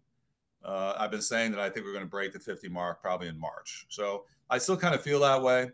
Uh, 0.63 0.93
I've 0.97 1.11
been 1.11 1.21
saying 1.21 1.51
that 1.51 1.59
I 1.59 1.69
think 1.69 1.85
we're 1.85 1.93
going 1.93 2.05
to 2.05 2.09
break 2.09 2.33
the 2.33 2.39
50 2.39 2.67
mark 2.69 3.01
probably 3.01 3.27
in 3.27 3.39
March. 3.39 3.85
So 3.89 4.25
I 4.49 4.57
still 4.57 4.75
kind 4.75 4.95
of 4.95 5.01
feel 5.01 5.19
that 5.21 5.41
way, 5.41 5.69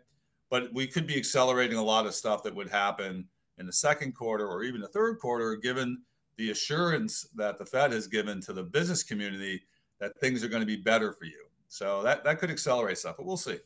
but 0.50 0.72
we 0.72 0.86
could 0.86 1.06
be 1.06 1.16
accelerating 1.16 1.78
a 1.78 1.82
lot 1.82 2.06
of 2.06 2.14
stuff 2.14 2.42
that 2.44 2.54
would 2.54 2.68
happen 2.68 3.26
in 3.58 3.66
the 3.66 3.72
second 3.72 4.14
quarter 4.14 4.46
or 4.46 4.62
even 4.62 4.80
the 4.80 4.88
third 4.88 5.18
quarter, 5.18 5.56
given 5.56 6.02
the 6.36 6.50
assurance 6.50 7.26
that 7.34 7.58
the 7.58 7.64
Fed 7.64 7.92
has 7.92 8.06
given 8.06 8.40
to 8.42 8.52
the 8.52 8.62
business 8.62 9.02
community 9.02 9.62
that 9.98 10.12
things 10.20 10.44
are 10.44 10.48
going 10.48 10.60
to 10.60 10.66
be 10.66 10.76
better 10.76 11.12
for 11.12 11.24
you. 11.24 11.45
So 11.68 12.02
that, 12.02 12.24
that 12.24 12.38
could 12.38 12.50
accelerate 12.50 12.98
stuff, 12.98 13.16
but 13.16 13.26
we'll 13.26 13.36
see. 13.36 13.58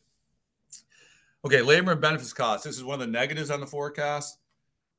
Okay, 1.44 1.62
labor 1.62 1.92
and 1.92 2.00
benefits 2.00 2.32
costs. 2.32 2.66
This 2.66 2.76
is 2.76 2.84
one 2.84 2.94
of 2.94 3.00
the 3.00 3.06
negatives 3.06 3.50
on 3.50 3.60
the 3.60 3.66
forecast. 3.66 4.38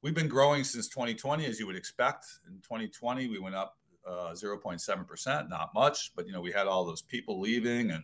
We've 0.02 0.16
been 0.16 0.28
growing 0.28 0.64
since 0.64 0.88
2020, 0.88 1.46
as 1.46 1.60
you 1.60 1.68
would 1.68 1.76
expect. 1.76 2.26
In 2.48 2.56
2020, 2.62 3.28
we 3.28 3.38
went 3.38 3.54
up 3.54 3.78
uh, 4.08 4.32
0.7%, 4.34 5.50
not 5.50 5.70
much, 5.76 6.12
but 6.16 6.26
you 6.26 6.34
know 6.34 6.42
we 6.42 6.52
had 6.52 6.66
all 6.66 6.86
those 6.86 7.04
people 7.04 7.40
leaving. 7.40 7.92
And 7.92 8.04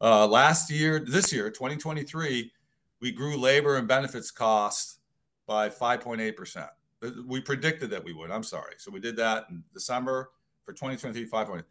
uh, 0.00 0.26
last 0.26 0.70
year, 0.70 0.98
this 0.98 1.32
year, 1.32 1.50
2023, 1.50 2.50
we 3.00 3.12
grew 3.12 3.36
labor 3.36 3.76
and 3.76 3.86
benefits 3.86 4.32
costs 4.32 4.98
by 5.46 5.68
5.8%. 5.68 6.68
We 7.26 7.40
predicted 7.40 7.90
that 7.90 8.04
we 8.04 8.12
would. 8.12 8.30
I'm 8.30 8.42
sorry. 8.42 8.74
So 8.78 8.90
we 8.90 9.00
did 9.00 9.16
that 9.16 9.46
in 9.50 9.62
December 9.72 10.30
for 10.64 10.72
2023, 10.72 11.26
5. 11.26 11.64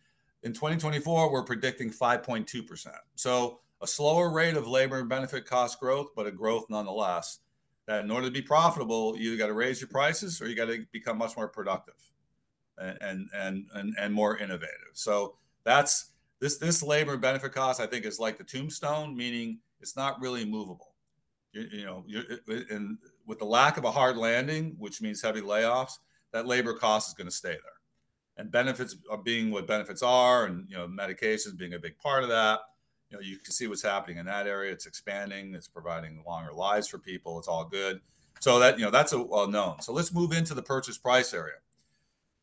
In 0.44 0.54
2024, 0.54 1.32
we're 1.32 1.44
predicting 1.44 1.92
5.2%. 1.92 2.88
So 3.16 3.60
a 3.82 3.88
slower 3.88 4.32
rate 4.32 4.56
of 4.56 4.68
labor 4.68 5.00
and 5.00 5.10
benefit 5.10 5.46
cost 5.46 5.80
growth, 5.80 6.10
but 6.16 6.26
a 6.26 6.32
growth 6.32 6.66
nonetheless. 6.70 7.40
That 7.88 8.04
in 8.04 8.12
order 8.12 8.28
to 8.28 8.32
be 8.32 8.42
profitable, 8.42 9.18
you 9.18 9.38
got 9.38 9.48
to 9.48 9.54
raise 9.54 9.82
your 9.82 9.88
prices 9.90 10.42
or 10.42 10.48
you 10.48 10.56
got 10.56 10.68
to 10.68 10.86
become 10.92 11.18
much 11.18 11.36
more 11.36 11.48
productive 11.48 11.96
and, 12.78 13.28
and 13.34 13.66
and 13.74 13.96
and 14.00 14.14
more 14.14 14.38
innovative. 14.38 14.94
So 14.94 15.36
that's 15.64 16.12
this 16.40 16.58
this 16.58 16.84
labor 16.84 17.14
and 17.14 17.22
benefit 17.22 17.54
cost. 17.54 17.82
I 17.82 17.88
think 17.88 18.06
is 18.06 18.20
like 18.20 18.38
the 18.38 18.44
tombstone, 18.44 19.18
meaning 19.18 19.60
it's 19.80 19.96
not 19.96 20.22
really 20.22 20.46
movable. 20.46 20.94
You, 21.54 21.68
you 21.72 21.86
know, 21.86 22.06
and 22.70 23.00
with 23.26 23.40
the 23.40 23.46
lack 23.46 23.78
of 23.78 23.84
a 23.84 23.92
hard 23.92 24.16
landing, 24.16 24.76
which 24.78 25.02
means 25.02 25.22
heavy 25.22 25.42
layoffs, 25.42 25.94
that 26.34 26.46
labor 26.46 26.76
cost 26.76 27.10
is 27.10 27.14
going 27.16 27.28
to 27.28 27.36
stay 27.36 27.50
there 27.50 27.81
and 28.38 28.52
benefits 28.52 28.96
are 29.10 29.18
being 29.18 29.52
what 29.52 29.68
benefits 29.68 30.02
are, 30.02 30.46
and 30.46 30.68
you 30.70 30.78
know, 30.78 30.88
medications 30.88 31.58
being 31.58 31.74
a 31.74 31.80
big 31.80 31.98
part 31.98 32.24
of 32.24 32.30
that. 32.30 32.60
You 33.10 33.18
know, 33.18 33.22
you 33.22 33.38
can 33.38 33.52
see 33.52 33.68
what's 33.68 33.82
happening 33.82 34.18
in 34.18 34.26
that 34.28 34.48
area. 34.48 34.72
It's 34.72 34.86
expanding. 34.86 35.54
It's 35.54 35.68
providing 35.68 36.24
longer 36.26 36.54
lives 36.54 36.88
for 36.88 36.98
people. 36.98 37.38
It's 37.40 37.48
all 37.48 37.66
good. 37.66 38.00
So 38.40 38.58
that 38.60 38.80
you 38.80 38.86
know, 38.86 38.92
that's 38.92 39.14
a 39.14 39.22
well 39.22 39.48
known. 39.48 39.82
So 39.82 39.94
let's 39.94 40.14
move 40.14 40.32
into 40.32 40.54
the 40.54 40.64
purchase 40.64 40.98
price 40.98 41.34
area. 41.34 41.58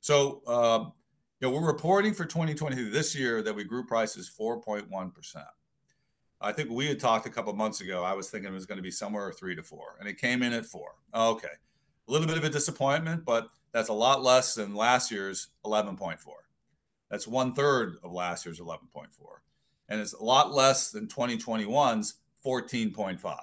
So 0.01 0.43
um, 0.47 0.93
you 1.41 1.49
know, 1.49 1.55
we're 1.55 1.67
reporting 1.67 2.15
for 2.15 2.25
2020 2.25 2.91
this 2.91 3.15
year 3.15 3.43
that 3.43 3.55
we 3.55 3.65
grew 3.65 3.85
prices 3.85 4.31
4.1 4.39 5.15
percent. 5.15 5.47
I 6.41 6.53
think 6.53 6.71
we 6.71 6.87
had 6.87 7.01
talked 7.01 7.27
a 7.27 7.31
couple 7.31 7.53
months 7.55 7.81
ago. 7.81 8.05
I 8.05 8.13
was 8.13 8.31
thinking 8.31 8.51
it 8.51 8.55
was 8.55 8.67
going 8.67 8.77
to 8.77 8.83
be 8.83 8.93
somewhere 8.93 9.33
three 9.33 9.57
to 9.57 9.63
four, 9.63 9.97
and 9.99 10.09
it 10.09 10.19
came 10.19 10.43
in 10.43 10.53
at 10.53 10.67
four. 10.67 10.95
Okay, 11.15 11.49
a 11.49 12.13
little 12.13 12.29
bit 12.29 12.39
of 12.39 12.45
a 12.45 12.51
disappointment, 12.51 13.25
but 13.25 13.49
that's 13.79 13.91
a 13.91 13.93
lot 13.93 14.25
less 14.25 14.57
than 14.57 14.75
last 14.75 15.09
year's 15.13 15.51
11.4. 15.65 16.19
That's 17.13 17.29
one 17.29 17.55
third 17.55 17.95
of 18.03 18.11
last 18.11 18.45
year's 18.45 18.59
11.4. 18.59 19.07
And 19.89 20.01
it's 20.01 20.15
a 20.15 20.25
lot 20.25 20.53
less 20.53 20.91
than 20.91 21.07
2021's 21.07 22.15
14.5. 22.45 23.39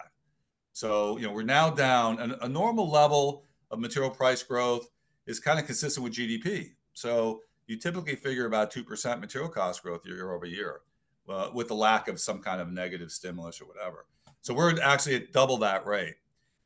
So, 0.74 1.15
you 1.18 1.25
know, 1.25 1.32
we're 1.32 1.44
now 1.44 1.70
down 1.70 2.20
a, 2.20 2.46
a 2.46 2.50
normal 2.50 2.92
level 2.92 3.46
of 3.72 3.80
material 3.80 4.12
price 4.12 4.44
growth 4.44 4.89
is 5.25 5.39
kind 5.39 5.58
of 5.58 5.68
consistent 5.68 6.04
with 6.04 6.12
GDP. 6.12 6.72
So 6.96 7.39
you 7.68 7.77
typically 7.77 8.18
figure 8.18 8.46
about 8.46 8.74
2% 8.74 9.22
material 9.22 9.50
cost 9.50 9.84
growth 9.84 10.06
year 10.06 10.34
over 10.34 10.46
year 10.46 10.82
uh, 11.30 11.48
with 11.54 11.70
the 11.70 11.75
lack 11.75 12.10
of 12.10 12.20
some 12.20 12.42
kind 12.42 12.60
of 12.60 12.74
negative 12.74 13.10
stimulus 13.10 13.62
or 13.62 13.68
whatever. 13.70 14.06
So 14.42 14.54
we're 14.54 14.82
actually 14.82 15.15
at 15.15 15.32
double 15.32 15.60
that 15.60 15.86
rate. 15.86 16.15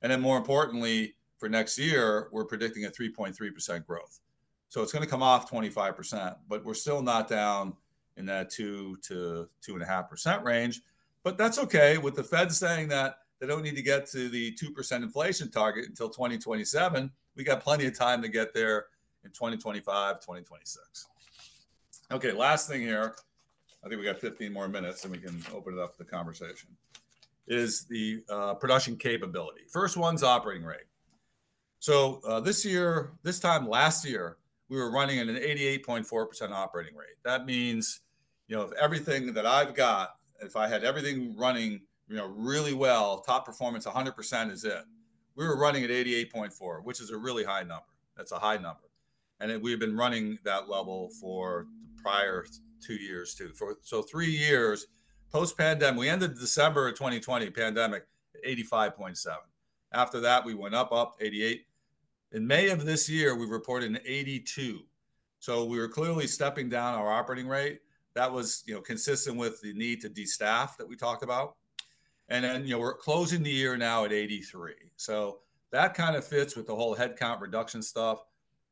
And 0.02 0.12
then 0.12 0.22
more 0.22 0.40
importantly, 0.40 1.14
for 1.40 1.50
next 1.50 1.80
year, 1.80 2.28
we're 2.32 2.46
predicting 2.46 2.86
a 2.86 2.90
3.3% 2.90 3.86
growth. 3.88 4.20
So 4.68 4.84
it's 4.84 4.92
going 4.92 5.04
to 5.04 5.10
come 5.10 5.24
off 5.24 5.50
25%, 5.50 6.36
but 6.48 6.64
we're 6.64 6.74
still 6.74 7.02
not 7.02 7.28
down 7.28 7.74
in 8.18 8.26
that 8.28 8.52
two 8.52 8.98
to 9.04 9.50
two 9.62 9.74
and 9.74 9.82
a 9.82 9.86
half 9.86 10.10
percent 10.10 10.44
range. 10.44 10.82
But 11.24 11.38
that's 11.38 11.58
okay 11.58 11.98
with 11.98 12.16
the 12.16 12.24
Fed 12.24 12.52
saying 12.52 12.90
that 12.90 13.20
they 13.40 13.48
don't 13.48 13.64
need 13.64 13.78
to 13.78 13.82
get 13.82 14.06
to 14.08 14.30
the 14.30 14.54
2% 14.54 14.92
inflation 14.98 15.50
target 15.50 15.88
until 15.88 16.10
2027. 16.10 17.10
We 17.36 17.44
got 17.44 17.62
plenty 17.62 17.86
of 17.88 17.98
time 17.98 18.22
to 18.22 18.28
get 18.28 18.54
there 18.54 18.88
in 19.24 19.32
2025, 19.32 20.20
2026. 20.20 21.08
Okay, 22.12 22.32
last 22.34 22.68
thing 22.68 22.82
here. 22.82 23.16
I 23.84 23.88
think 23.88 24.00
we 24.00 24.06
got 24.06 24.18
15 24.18 24.52
more 24.52 24.68
minutes 24.68 25.06
and 25.06 25.12
we 25.14 25.20
can 25.20 25.42
open 25.54 25.76
it 25.76 25.80
up 25.80 25.94
to 25.94 25.98
the 26.00 26.10
conversation. 26.10 26.70
Is 27.48 27.86
the 27.86 28.24
uh, 28.30 28.54
production 28.56 28.98
capability. 28.98 29.62
First 29.70 29.96
one's 29.98 30.22
operating 30.22 30.64
rate. 30.64 30.84
So 31.80 32.22
uh, 32.28 32.40
this 32.42 32.66
year, 32.66 33.12
this 33.24 33.40
time 33.40 33.68
last 33.68 34.06
year, 34.06 34.38
we 34.68 34.78
were 34.78 34.92
running 34.92 35.20
at 35.20 35.28
an 35.28 35.36
88.4% 35.36 36.52
operating 36.52 36.96
rate. 36.96 37.16
That 37.24 37.46
means, 37.46 38.02
you 38.48 38.56
know, 38.56 38.64
if 38.64 38.72
everything 38.74 39.34
that 39.34 39.46
I've 39.46 39.74
got, 39.74 40.16
if 40.42 40.56
I 40.56 40.68
had 40.68 40.84
everything 40.84 41.36
running, 41.38 41.82
you 42.08 42.16
know, 42.16 42.28
really 42.28 42.74
well, 42.74 43.22
top 43.22 43.46
performance 43.46 43.86
100% 43.86 44.52
is 44.52 44.64
it. 44.66 44.84
We 45.36 45.48
were 45.48 45.58
running 45.58 45.84
at 45.84 45.90
88.4, 45.90 46.84
which 46.84 47.00
is 47.00 47.12
a 47.12 47.18
really 47.18 47.44
high 47.44 47.62
number. 47.62 47.86
That's 48.18 48.32
a 48.32 48.40
high 48.40 48.58
number. 48.58 48.90
And 49.40 49.62
we've 49.62 49.80
been 49.80 49.96
running 49.96 50.38
that 50.44 50.68
level 50.70 51.10
for 51.22 51.66
the 51.96 52.02
prior 52.02 52.46
two 52.86 52.96
years 52.96 53.34
too. 53.34 53.52
For 53.56 53.78
so 53.82 54.02
three 54.02 54.30
years 54.32 54.88
post 55.32 55.58
pandemic, 55.58 56.00
we 56.00 56.10
ended 56.10 56.38
December 56.38 56.90
of 56.90 56.96
2020 56.96 57.50
pandemic 57.52 58.06
85.7. 58.46 59.36
After 59.94 60.20
that, 60.20 60.46
we 60.46 60.54
went 60.54 60.76
up, 60.76 60.92
up 60.92 61.16
88. 61.22 61.66
In 62.32 62.46
May 62.46 62.70
of 62.70 62.86
this 62.86 63.10
year, 63.10 63.36
we 63.36 63.46
reported 63.48 63.90
an 63.90 64.00
82. 64.06 64.82
So 65.40 65.66
we 65.66 65.80
were 65.80 65.88
clearly 65.88 66.28
stepping 66.28 66.70
down 66.70 66.96
our 66.96 67.12
operating 67.12 67.48
rate. 67.48 67.80
That 68.14 68.32
was, 68.32 68.64
you 68.68 68.76
know, 68.76 68.82
consistent 68.82 69.38
with 69.38 69.62
the 69.62 69.74
need 69.74 70.02
to 70.02 70.10
destaff 70.10 70.78
that 70.78 70.88
we 70.88 70.96
talked 70.96 71.24
about. 71.24 71.56
And 72.28 72.46
then, 72.46 72.66
you 72.66 72.74
know, 72.74 72.80
we're 72.80 72.94
closing 72.94 73.42
the 73.42 73.50
year 73.50 73.78
now 73.78 74.06
at 74.06 74.14
83. 74.14 74.74
So 74.96 75.40
that 75.72 75.96
kind 75.96 76.16
of 76.16 76.26
fits 76.26 76.56
with 76.56 76.68
the 76.68 76.76
whole 76.76 76.96
headcount 76.96 77.42
reduction 77.42 77.82
stuff 77.82 78.24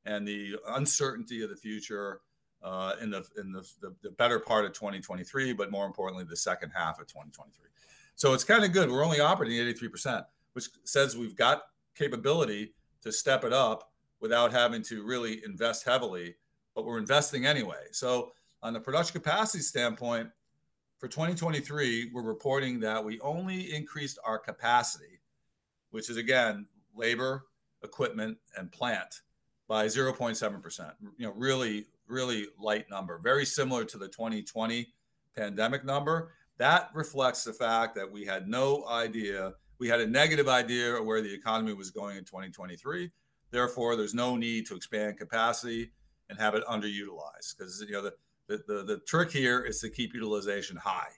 and 0.06 0.28
the 0.28 0.58
uncertainty 0.70 1.44
of 1.44 1.50
the 1.50 1.56
future 1.56 2.22
uh, 2.64 2.94
in 3.02 3.10
the 3.10 3.24
in 3.38 3.52
the, 3.52 3.68
the, 3.82 3.94
the 4.02 4.10
better 4.12 4.40
part 4.40 4.66
of 4.66 4.74
2023, 4.74 5.54
but 5.54 5.72
more 5.72 5.86
importantly, 5.86 6.26
the 6.28 6.36
second 6.36 6.72
half 6.76 7.00
of 7.00 7.08
2023. 7.08 7.70
So 8.16 8.34
it's 8.34 8.44
kind 8.44 8.64
of 8.64 8.72
good. 8.72 8.90
We're 8.90 9.06
only 9.06 9.20
operating 9.20 9.58
83%, 9.58 10.26
which 10.54 10.70
says 10.84 11.16
we've 11.16 11.36
got 11.36 11.64
capability 11.96 12.74
to 13.08 13.14
step 13.14 13.44
it 13.44 13.54
up 13.54 13.92
without 14.20 14.52
having 14.52 14.84
to 14.84 15.04
really 15.04 15.42
invest 15.46 15.86
heavily, 15.86 16.36
but 16.76 16.86
we're 16.86 16.98
investing 16.98 17.46
anyway. 17.46 17.86
So, 17.92 18.32
on 18.64 18.74
the 18.74 18.80
production 18.80 19.14
capacity 19.14 19.64
standpoint, 19.64 20.30
for 20.98 21.08
2023, 21.08 22.10
we're 22.12 22.24
reporting 22.24 22.80
that 22.80 23.04
we 23.04 23.20
only 23.20 23.74
increased 23.74 24.18
our 24.26 24.40
capacity, 24.40 25.22
which 25.92 26.10
is 26.10 26.18
again 26.18 26.66
labor, 26.96 27.46
equipment, 27.84 28.38
and 28.58 28.72
plant 28.72 29.22
by 29.68 29.86
0.7%. 29.86 30.92
You 31.18 31.28
know, 31.28 31.34
really, 31.34 31.86
really 32.08 32.48
light 32.60 32.90
number, 32.90 33.20
very 33.20 33.46
similar 33.46 33.86
to 33.86 33.98
the 33.98 34.08
2020 34.08 34.88
pandemic 35.36 35.86
number. 35.86 36.32
That 36.58 36.90
reflects 36.96 37.44
the 37.44 37.54
fact 37.54 37.94
that 37.96 38.12
we 38.12 38.26
had 38.26 38.48
no 38.48 38.88
idea 38.88 39.54
we 39.80 39.88
had 39.88 40.02
a 40.02 40.08
negative 40.08 40.48
idea 40.48 40.96
of 40.96 41.06
where 41.06 41.22
the 41.22 41.34
economy 41.34 41.74
was 41.74 41.92
going 41.92 42.18
in 42.18 42.24
2023. 42.24 43.12
Therefore, 43.52 43.96
there's 43.96 44.14
no 44.14 44.36
need 44.36 44.66
to 44.68 44.76
expand 44.76 45.18
capacity 45.18 45.92
and 46.30 46.40
have 46.40 46.56
it 46.56 46.66
underutilized 46.66 47.58
because 47.58 47.84
you 47.88 47.94
know 47.94 48.02
the, 48.02 48.14
the, 48.48 48.64
the, 48.68 48.84
the 48.84 48.98
trick 49.00 49.32
here 49.32 49.62
is 49.62 49.80
to 49.80 49.90
keep 49.90 50.14
utilization 50.14 50.78
high. 50.78 51.12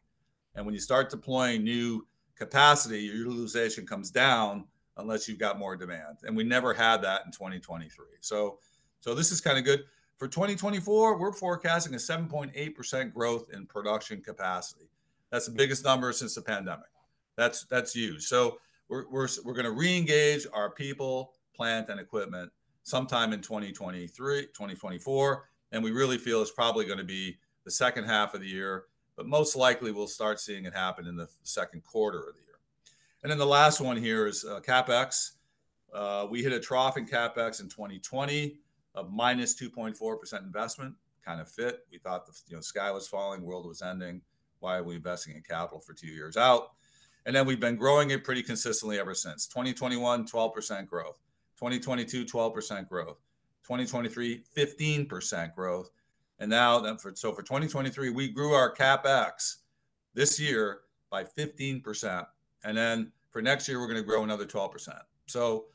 And 0.56 0.66
when 0.66 0.76
you 0.76 0.82
start 0.82 1.10
deploying 1.10 1.64
new 1.64 2.06
capacity, 2.36 3.02
your 3.02 3.16
utilization 3.16 3.86
comes 3.86 4.12
down 4.12 4.66
unless 4.98 5.28
you've 5.28 5.40
got 5.40 5.58
more 5.58 5.76
demand. 5.76 6.18
And 6.24 6.36
we 6.36 6.44
never 6.44 6.74
had 6.74 7.02
that 7.04 7.22
in 7.26 7.32
2023. 7.32 7.90
So 8.22 8.60
So 9.00 9.16
this 9.16 9.32
is 9.32 9.42
kind 9.42 9.58
of 9.58 9.64
good. 9.64 9.84
For 10.18 10.28
2024, 10.28 11.18
we're 11.18 11.32
forecasting 11.32 11.94
a 11.94 11.98
7.8% 11.98 13.14
growth 13.14 13.46
in 13.54 13.66
production 13.66 14.22
capacity. 14.22 14.90
That's 15.32 15.46
the 15.46 15.54
biggest 15.54 15.86
number 15.86 16.12
since 16.12 16.36
the 16.36 16.42
pandemic. 16.42 16.90
That's 17.40 17.64
that's 17.64 17.94
huge. 17.94 18.26
So 18.26 18.60
we're 18.90 19.06
we're, 19.10 19.30
we're 19.46 19.54
going 19.54 19.66
to 19.66 19.72
re-engage 19.72 20.46
our 20.54 20.70
people, 20.70 21.32
plant, 21.56 21.88
and 21.88 21.98
equipment 21.98 22.52
sometime 22.84 23.32
in 23.32 23.40
2023, 23.42 24.10
2024, 24.48 25.46
and 25.72 25.82
we 25.82 25.92
really 25.92 26.18
feel 26.18 26.42
it's 26.42 26.52
probably 26.52 26.86
going 26.86 26.98
to 26.98 27.06
be 27.06 27.38
the 27.64 27.72
second 27.72 28.04
half 28.04 28.34
of 28.34 28.42
the 28.42 28.48
year, 28.48 28.86
but 29.16 29.26
most 29.26 29.56
likely 29.56 29.92
we'll 29.92 30.08
start 30.08 30.40
seeing 30.40 30.66
it 30.66 30.74
happen 30.74 31.08
in 31.08 31.16
the 31.16 31.30
second 31.44 31.82
quarter 31.86 32.20
of 32.20 32.36
the 32.36 32.42
year. 32.42 32.60
And 33.24 33.32
then 33.32 33.38
the 33.38 33.46
last 33.46 33.80
one 33.80 33.96
here 33.96 34.28
is 34.28 34.44
uh, 34.44 34.60
capex. 34.60 35.32
Uh, 35.94 36.28
we 36.30 36.44
hit 36.44 36.52
a 36.52 36.60
trough 36.60 36.98
in 36.98 37.08
capex 37.08 37.62
in 37.62 37.70
2020 37.70 38.58
of 38.96 39.14
minus 39.14 39.58
2.4% 39.58 40.44
investment. 40.44 40.94
Kind 41.24 41.40
of 41.40 41.50
fit. 41.50 41.86
We 41.90 42.00
thought 42.00 42.26
the 42.26 42.34
you 42.48 42.58
know 42.58 42.62
sky 42.62 42.92
was 42.92 43.08
falling, 43.08 43.44
world 43.44 43.66
was 43.66 43.82
ending. 43.82 44.22
Why 44.60 44.78
are 44.78 44.84
we 44.84 44.96
investing 44.96 45.36
in 45.36 45.42
capital 45.42 45.80
for 45.80 45.94
two 45.94 46.08
years 46.08 46.36
out? 46.36 46.72
And 47.26 47.36
then 47.36 47.46
we've 47.46 47.60
been 47.60 47.76
growing 47.76 48.12
it 48.12 48.24
pretty 48.24 48.44
consistently 48.44 49.00
ever 49.00 49.14
since. 49.14 49.48
2021, 49.48 50.26
12% 50.26 50.88
growth. 50.88 51.18
2022, 51.58 52.26
12% 52.26 52.90
growth. 52.90 53.18
2023, 53.64 54.44
15% 54.56 55.54
growth. 55.54 55.92
And 56.40 56.50
now, 56.50 56.96
for, 56.96 57.14
so 57.16 57.34
for 57.34 57.44
2023, 57.44 58.10
we 58.10 58.30
grew 58.30 58.54
our 58.54 58.74
capex 58.74 59.58
this 60.14 60.40
year 60.40 60.82
by 61.10 61.24
15%. 61.24 62.26
And 62.64 62.78
then 62.78 63.12
for 63.30 63.42
next 63.42 63.68
year, 63.68 63.80
we're 63.80 63.88
going 63.88 64.02
to 64.02 64.08
grow 64.08 64.24
another 64.24 64.46
12%. 64.46 64.98
So 65.28 65.66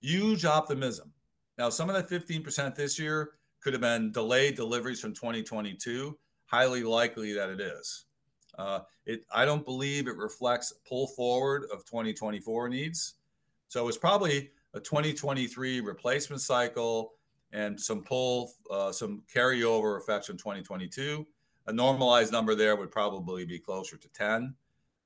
huge 0.00 0.44
optimism. 0.44 1.12
Now, 1.58 1.68
some 1.68 1.88
of 1.88 1.94
that 1.94 2.08
15% 2.08 2.74
this 2.74 2.98
year 2.98 3.32
could 3.60 3.72
have 3.72 3.82
been 3.82 4.12
delayed 4.12 4.56
deliveries 4.56 5.00
from 5.00 5.14
2022. 5.14 6.18
Highly 6.46 6.82
likely 6.82 7.32
that 7.34 7.48
it 7.48 7.60
is. 7.60 8.06
Uh, 8.58 8.80
it, 9.06 9.24
I 9.34 9.44
don't 9.44 9.64
believe 9.64 10.06
it 10.06 10.16
reflects 10.16 10.72
pull 10.88 11.08
forward 11.08 11.64
of 11.72 11.84
2024 11.84 12.68
needs. 12.68 13.14
So 13.68 13.88
it's 13.88 13.98
probably 13.98 14.50
a 14.74 14.80
2023 14.80 15.80
replacement 15.80 16.42
cycle 16.42 17.14
and 17.52 17.80
some 17.80 18.02
pull, 18.02 18.52
uh, 18.70 18.92
some 18.92 19.22
carryover 19.32 20.00
effects 20.00 20.26
from 20.26 20.36
2022. 20.36 21.26
A 21.66 21.72
normalized 21.72 22.32
number 22.32 22.54
there 22.54 22.76
would 22.76 22.90
probably 22.90 23.44
be 23.44 23.58
closer 23.58 23.96
to 23.96 24.08
10. 24.08 24.54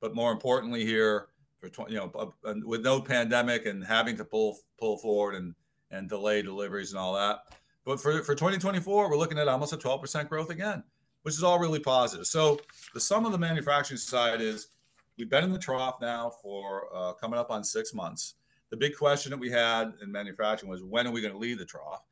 But 0.00 0.14
more 0.14 0.32
importantly, 0.32 0.84
here 0.84 1.28
for 1.58 1.68
20, 1.68 1.92
you 1.92 1.98
know, 1.98 2.34
with 2.64 2.82
no 2.82 3.00
pandemic 3.00 3.66
and 3.66 3.84
having 3.84 4.16
to 4.16 4.24
pull 4.24 4.58
pull 4.78 4.98
forward 4.98 5.34
and 5.34 5.54
and 5.90 6.08
delay 6.08 6.42
deliveries 6.42 6.92
and 6.92 6.98
all 6.98 7.14
that. 7.14 7.40
But 7.84 8.00
for 8.00 8.22
for 8.22 8.34
2024, 8.34 9.10
we're 9.10 9.16
looking 9.16 9.38
at 9.38 9.48
almost 9.48 9.72
a 9.72 9.76
12% 9.76 10.28
growth 10.28 10.50
again, 10.50 10.84
which 11.22 11.34
is 11.34 11.42
all 11.42 11.58
really 11.58 11.80
positive. 11.80 12.26
So 12.26 12.60
the 12.94 13.00
sum 13.00 13.26
of 13.26 13.32
the 13.32 13.38
manufacturing 13.38 13.98
side 13.98 14.40
is 14.40 14.68
we've 15.16 15.30
been 15.30 15.44
in 15.44 15.52
the 15.52 15.58
trough 15.58 16.00
now 16.00 16.32
for 16.42 16.88
uh, 16.94 17.12
coming 17.14 17.38
up 17.38 17.50
on 17.50 17.64
six 17.64 17.92
months. 17.92 18.34
The 18.70 18.76
big 18.76 18.96
question 18.96 19.30
that 19.30 19.40
we 19.40 19.50
had 19.50 19.94
in 20.02 20.12
manufacturing 20.12 20.70
was 20.70 20.82
when 20.82 21.06
are 21.06 21.10
we 21.10 21.20
going 21.20 21.32
to 21.32 21.38
leave 21.38 21.58
the 21.58 21.64
trough? 21.64 22.02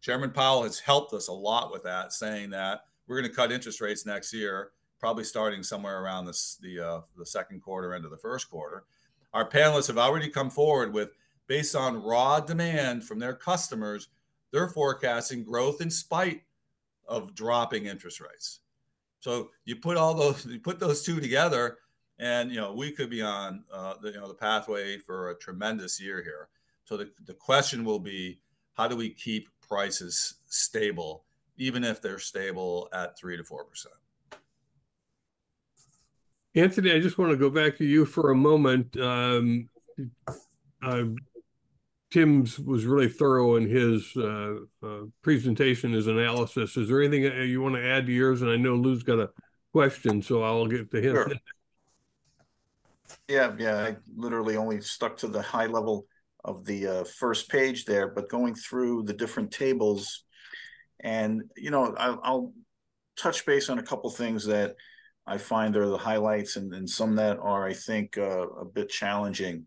Chairman 0.00 0.30
Powell 0.30 0.64
has 0.64 0.78
helped 0.78 1.14
us 1.14 1.28
a 1.28 1.32
lot 1.32 1.72
with 1.72 1.82
that, 1.84 2.12
saying 2.12 2.50
that 2.50 2.84
we're 3.06 3.18
going 3.18 3.30
to 3.30 3.34
cut 3.34 3.52
interest 3.52 3.80
rates 3.80 4.04
next 4.04 4.32
year 4.32 4.70
probably 5.04 5.22
starting 5.22 5.62
somewhere 5.62 6.02
around 6.02 6.24
the 6.24 6.80
uh, 6.80 7.00
the 7.18 7.26
second 7.26 7.60
quarter 7.60 7.92
end 7.92 8.06
of 8.06 8.10
the 8.10 8.16
first 8.16 8.48
quarter. 8.48 8.84
Our 9.34 9.46
panelists 9.46 9.88
have 9.88 9.98
already 9.98 10.30
come 10.30 10.48
forward 10.48 10.94
with, 10.94 11.10
based 11.46 11.76
on 11.76 12.02
raw 12.02 12.40
demand 12.40 13.04
from 13.04 13.18
their 13.18 13.34
customers, 13.34 14.08
they're 14.50 14.68
forecasting 14.68 15.44
growth 15.44 15.82
in 15.82 15.90
spite 15.90 16.40
of 17.06 17.34
dropping 17.34 17.86
interest 17.86 18.20
rates. 18.20 18.60
So 19.20 19.50
you 19.64 19.76
put 19.76 19.96
all 19.96 20.14
those 20.14 20.44
you 20.44 20.60
put 20.60 20.78
those 20.78 21.02
two 21.02 21.20
together, 21.20 21.78
and 22.18 22.50
you 22.50 22.56
know 22.56 22.72
we 22.72 22.92
could 22.92 23.10
be 23.10 23.22
on 23.22 23.64
uh, 23.72 23.94
the 24.00 24.10
you 24.12 24.20
know 24.20 24.28
the 24.28 24.34
pathway 24.34 24.98
for 24.98 25.30
a 25.30 25.38
tremendous 25.38 26.00
year 26.00 26.22
here. 26.22 26.48
So 26.84 26.98
the, 26.98 27.10
the 27.24 27.32
question 27.34 27.84
will 27.84 27.98
be, 27.98 28.40
how 28.74 28.86
do 28.86 28.96
we 28.96 29.08
keep 29.08 29.48
prices 29.66 30.34
stable, 30.48 31.24
even 31.56 31.82
if 31.82 32.02
they're 32.02 32.18
stable 32.18 32.90
at 32.92 33.18
three 33.18 33.38
to 33.38 33.44
four 33.44 33.64
percent? 33.64 33.94
Anthony, 36.54 36.92
I 36.92 37.00
just 37.00 37.18
want 37.18 37.32
to 37.32 37.36
go 37.36 37.50
back 37.50 37.76
to 37.78 37.84
you 37.84 38.04
for 38.04 38.30
a 38.30 38.36
moment. 38.36 38.96
Um, 38.98 39.68
uh, 40.82 41.04
Tim's 42.14 42.60
was 42.60 42.86
really 42.86 43.08
thorough 43.08 43.56
in 43.56 43.68
his 43.68 44.16
uh, 44.16 44.54
uh, 44.84 45.00
presentation, 45.20 45.92
his 45.92 46.06
analysis. 46.06 46.76
Is 46.76 46.88
there 46.88 47.02
anything 47.02 47.24
you 47.48 47.60
want 47.60 47.74
to 47.74 47.84
add 47.84 48.06
to 48.06 48.12
yours? 48.12 48.40
And 48.40 48.52
I 48.52 48.56
know 48.56 48.76
Lew's 48.76 49.02
got 49.02 49.18
a 49.18 49.30
question, 49.72 50.22
so 50.22 50.44
I'll 50.44 50.68
get 50.68 50.92
to 50.92 51.00
him. 51.00 51.16
Sure. 51.16 51.32
Yeah, 53.26 53.52
yeah. 53.58 53.78
I 53.78 53.96
literally 54.14 54.56
only 54.56 54.80
stuck 54.80 55.16
to 55.18 55.26
the 55.26 55.42
high 55.42 55.66
level 55.66 56.06
of 56.44 56.64
the 56.64 56.86
uh, 56.86 57.04
first 57.04 57.50
page 57.50 57.84
there, 57.84 58.06
but 58.06 58.28
going 58.28 58.54
through 58.54 59.02
the 59.02 59.12
different 59.12 59.50
tables, 59.50 60.22
and 61.00 61.42
you 61.56 61.72
know, 61.72 61.96
I'll, 61.98 62.20
I'll 62.22 62.52
touch 63.16 63.44
base 63.44 63.68
on 63.68 63.80
a 63.80 63.82
couple 63.82 64.08
things 64.10 64.46
that 64.46 64.76
I 65.26 65.38
find 65.38 65.76
are 65.76 65.88
the 65.88 65.98
highlights 65.98 66.54
and, 66.54 66.72
and 66.74 66.88
some 66.88 67.16
that 67.16 67.38
are, 67.40 67.66
I 67.66 67.72
think, 67.72 68.16
uh, 68.18 68.46
a 68.50 68.64
bit 68.64 68.88
challenging. 68.88 69.66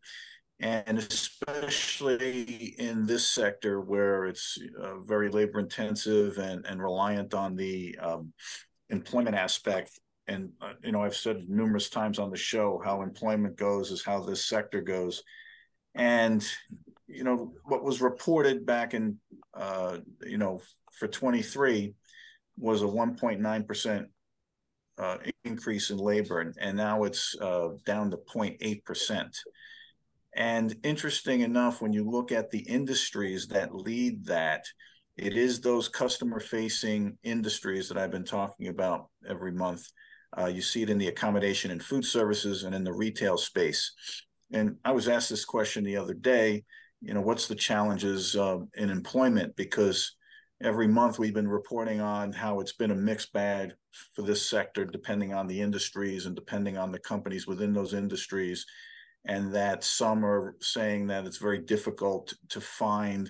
And 0.60 0.98
especially 0.98 2.76
in 2.80 3.06
this 3.06 3.30
sector 3.30 3.80
where 3.80 4.26
it's 4.26 4.58
uh, 4.82 5.00
very 5.02 5.30
labor 5.30 5.60
intensive 5.60 6.40
and, 6.40 6.66
and 6.66 6.82
reliant 6.82 7.36
on 7.36 7.56
the 7.56 7.96
um, 8.02 8.34
employment 8.90 9.36
aspect. 9.36 10.00
And, 10.28 10.50
uh, 10.60 10.74
you 10.84 10.92
know, 10.92 11.04
I've 11.04 11.16
said 11.16 11.48
numerous 11.48 11.90
times 11.90 12.18
on 12.18 12.32
the 12.32 12.38
show 12.38 12.82
how 12.84 13.04
employment 13.04 13.56
goes 13.56 13.92
is 13.92 14.04
how 14.04 14.22
this 14.22 14.46
sector 14.46 14.82
goes. 14.82 15.22
And, 15.94 16.46
you 17.08 17.24
know, 17.24 17.54
what 17.66 17.84
was 17.84 18.02
reported 18.02 18.66
back 18.66 18.96
in, 18.96 19.20
uh, 19.54 20.00
you 20.24 20.38
know, 20.38 20.62
for 20.92 21.08
23 21.08 21.94
was 22.58 22.82
a 22.82 22.86
1.9% 22.86 24.06
uh, 24.98 25.18
increase 25.44 25.92
in 25.92 25.98
labor, 25.98 26.40
and, 26.40 26.56
and 26.60 26.76
now 26.76 27.04
it's 27.04 27.36
uh, 27.40 27.70
down 27.86 28.12
to 28.12 28.18
0.8%. 28.18 29.38
And 30.38 30.76
interesting 30.84 31.42
enough, 31.42 31.82
when 31.82 31.92
you 31.94 32.10
look 32.10 32.32
at 32.32 32.52
the 32.52 32.60
industries 32.60 33.48
that 33.48 33.76
lead 33.76 34.26
that, 34.26 34.64
it 35.18 35.36
is 35.36 35.60
those 35.60 35.90
customer 35.90 36.40
facing 36.40 37.18
industries 37.24 37.90
that 37.90 37.98
I've 37.98 38.12
been 38.12 38.24
talking 38.24 38.68
about 38.68 39.10
every 39.28 39.52
month. 39.52 39.86
Uh, 40.38 40.46
you 40.46 40.62
see 40.62 40.84
it 40.84 40.90
in 40.90 41.00
the 41.00 41.08
accommodation 41.08 41.72
and 41.72 41.84
food 41.84 42.06
services 42.06 42.64
and 42.64 42.76
in 42.76 42.84
the 42.84 42.94
retail 42.94 43.38
space. 43.38 43.94
And 44.54 44.78
I 44.86 44.92
was 44.92 45.10
asked 45.10 45.30
this 45.30 45.44
question 45.44 45.84
the 45.84 45.98
other 45.98 46.14
day 46.14 46.64
you 47.02 47.14
know, 47.14 47.22
what's 47.22 47.48
the 47.48 47.56
challenges 47.56 48.36
uh, 48.36 48.60
in 48.76 48.90
employment? 48.90 49.56
Because 49.56 50.16
every 50.64 50.88
month 50.88 51.20
we've 51.20 51.34
been 51.34 51.48
reporting 51.48 52.02
on 52.02 52.32
how 52.32 52.60
it's 52.60 52.74
been 52.74 52.92
a 52.92 52.96
mixed 52.96 53.32
bag 53.34 53.72
for 54.16 54.24
this 54.24 54.48
sector, 54.48 54.86
depending 54.86 55.34
on 55.34 55.48
the 55.48 55.62
industries 55.62 56.26
and 56.26 56.36
depending 56.36 56.78
on 56.78 56.92
the 56.92 57.00
companies 57.00 57.46
within 57.46 57.74
those 57.74 57.94
industries. 57.94 58.66
And 59.28 59.54
that 59.54 59.84
some 59.84 60.26
are 60.26 60.56
saying 60.62 61.08
that 61.08 61.26
it's 61.26 61.38
very 61.38 61.60
difficult 61.60 62.34
to 62.50 62.62
find 62.62 63.30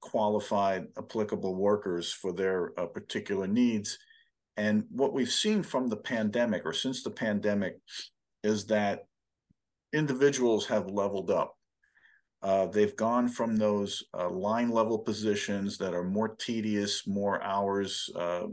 qualified, 0.00 0.86
applicable 0.98 1.54
workers 1.54 2.12
for 2.12 2.32
their 2.32 2.72
uh, 2.78 2.86
particular 2.86 3.46
needs. 3.46 3.98
And 4.56 4.84
what 4.90 5.12
we've 5.12 5.30
seen 5.30 5.62
from 5.62 5.88
the 5.88 5.96
pandemic 5.96 6.62
or 6.64 6.72
since 6.72 7.02
the 7.02 7.10
pandemic 7.10 7.78
is 8.42 8.66
that 8.66 9.06
individuals 9.92 10.66
have 10.66 10.86
leveled 10.88 11.30
up 11.30 11.56
uh, 12.42 12.66
they've 12.66 12.96
gone 12.96 13.28
from 13.28 13.56
those 13.56 14.04
uh, 14.16 14.30
line 14.30 14.70
level 14.70 14.98
positions 14.98 15.78
that 15.78 15.94
are 15.94 16.04
more 16.04 16.28
tedious, 16.28 17.06
more 17.06 17.42
hours, 17.42 18.10
uh, 18.14 18.44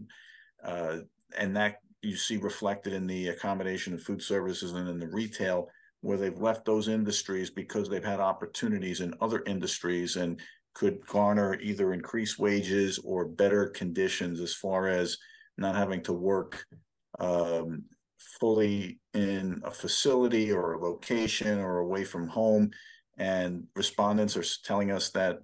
uh, 0.63 0.97
and 1.37 1.55
that 1.55 1.75
you 2.01 2.15
see 2.15 2.37
reflected 2.37 2.93
in 2.93 3.05
the 3.05 3.27
accommodation 3.27 3.93
and 3.93 4.01
food 4.01 4.21
services 4.21 4.71
and 4.73 4.89
in 4.89 4.99
the 4.99 5.07
retail, 5.07 5.67
where 6.03 6.17
they've 6.17 6.39
left 6.39 6.65
those 6.65 6.87
industries 6.87 7.49
because 7.49 7.89
they've 7.89 8.03
had 8.03 8.19
opportunities 8.19 9.01
in 9.01 9.13
other 9.21 9.41
industries 9.45 10.15
and 10.15 10.39
could 10.73 11.05
garner 11.07 11.57
either 11.61 11.93
increased 11.93 12.39
wages 12.39 12.99
or 12.99 13.25
better 13.25 13.67
conditions 13.67 14.39
as 14.39 14.53
far 14.53 14.87
as 14.87 15.17
not 15.57 15.75
having 15.75 16.01
to 16.01 16.13
work 16.13 16.65
um, 17.19 17.83
fully 18.39 18.99
in 19.13 19.61
a 19.63 19.71
facility 19.71 20.51
or 20.51 20.73
a 20.73 20.79
location 20.79 21.59
or 21.59 21.79
away 21.79 22.03
from 22.03 22.27
home 22.27 22.71
and 23.17 23.63
respondents 23.75 24.35
are 24.35 24.43
telling 24.63 24.91
us 24.91 25.09
that 25.11 25.39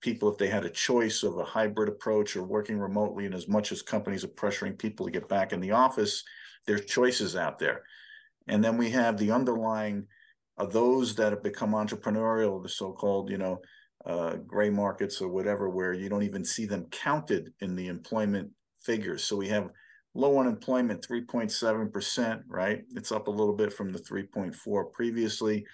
people, 0.00 0.30
if 0.30 0.38
they 0.38 0.48
had 0.48 0.64
a 0.64 0.70
choice 0.70 1.22
of 1.22 1.36
a 1.36 1.44
hybrid 1.44 1.88
approach 1.88 2.36
or 2.36 2.42
working 2.42 2.78
remotely, 2.78 3.26
and 3.26 3.34
as 3.34 3.48
much 3.48 3.72
as 3.72 3.82
companies 3.82 4.24
are 4.24 4.28
pressuring 4.28 4.78
people 4.78 5.06
to 5.06 5.12
get 5.12 5.28
back 5.28 5.52
in 5.52 5.60
the 5.60 5.72
office, 5.72 6.24
there's 6.66 6.86
choices 6.86 7.36
out 7.36 7.58
there. 7.58 7.82
And 8.50 8.62
then 8.62 8.76
we 8.76 8.90
have 8.90 9.16
the 9.16 9.30
underlying 9.30 10.06
of 10.58 10.72
those 10.72 11.14
that 11.14 11.32
have 11.32 11.42
become 11.42 11.70
entrepreneurial, 11.70 12.60
the 12.60 12.68
so-called, 12.68 13.30
you 13.30 13.38
know, 13.38 13.60
uh, 14.04 14.36
gray 14.46 14.70
markets 14.70 15.22
or 15.22 15.28
whatever, 15.28 15.70
where 15.70 15.92
you 15.92 16.08
don't 16.08 16.24
even 16.24 16.44
see 16.44 16.66
them 16.66 16.86
counted 16.90 17.52
in 17.60 17.76
the 17.76 17.86
employment 17.86 18.50
figures. 18.82 19.22
So 19.22 19.36
we 19.36 19.48
have 19.48 19.70
low 20.14 20.40
unemployment, 20.40 21.06
3.7%, 21.06 22.42
right? 22.48 22.82
It's 22.96 23.12
up 23.12 23.28
a 23.28 23.30
little 23.30 23.54
bit 23.54 23.72
from 23.72 23.92
the 23.92 24.00
3.4 24.00 24.92
previously. 24.92 25.64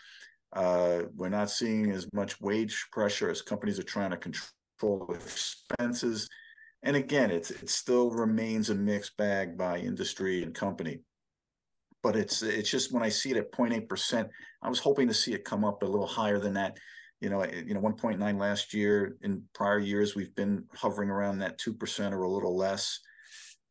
Uh, 0.52 1.04
we're 1.14 1.30
not 1.30 1.50
seeing 1.50 1.90
as 1.92 2.06
much 2.12 2.40
wage 2.42 2.88
pressure 2.92 3.30
as 3.30 3.40
companies 3.40 3.78
are 3.78 3.84
trying 3.84 4.10
to 4.10 4.18
control 4.18 5.14
expenses. 5.14 6.28
And 6.82 6.94
again, 6.94 7.30
it's 7.30 7.50
it 7.50 7.70
still 7.70 8.10
remains 8.10 8.68
a 8.68 8.74
mixed 8.74 9.16
bag 9.16 9.56
by 9.56 9.78
industry 9.78 10.42
and 10.42 10.54
company. 10.54 11.00
But 12.06 12.14
it's 12.14 12.40
it's 12.40 12.70
just 12.70 12.92
when 12.92 13.02
I 13.02 13.08
see 13.08 13.32
it 13.32 13.36
at 13.36 13.50
0.8%, 13.50 14.28
I 14.62 14.68
was 14.68 14.78
hoping 14.78 15.08
to 15.08 15.12
see 15.12 15.32
it 15.32 15.44
come 15.44 15.64
up 15.64 15.82
a 15.82 15.86
little 15.86 16.06
higher 16.06 16.38
than 16.38 16.54
that. 16.54 16.78
You 17.20 17.30
know, 17.30 17.44
you 17.44 17.74
know, 17.74 17.80
1.9 17.80 18.38
last 18.38 18.72
year. 18.72 19.16
In 19.22 19.42
prior 19.54 19.80
years, 19.80 20.14
we've 20.14 20.32
been 20.36 20.66
hovering 20.72 21.10
around 21.10 21.40
that 21.40 21.58
2% 21.58 22.12
or 22.12 22.22
a 22.22 22.30
little 22.30 22.56
less. 22.56 23.00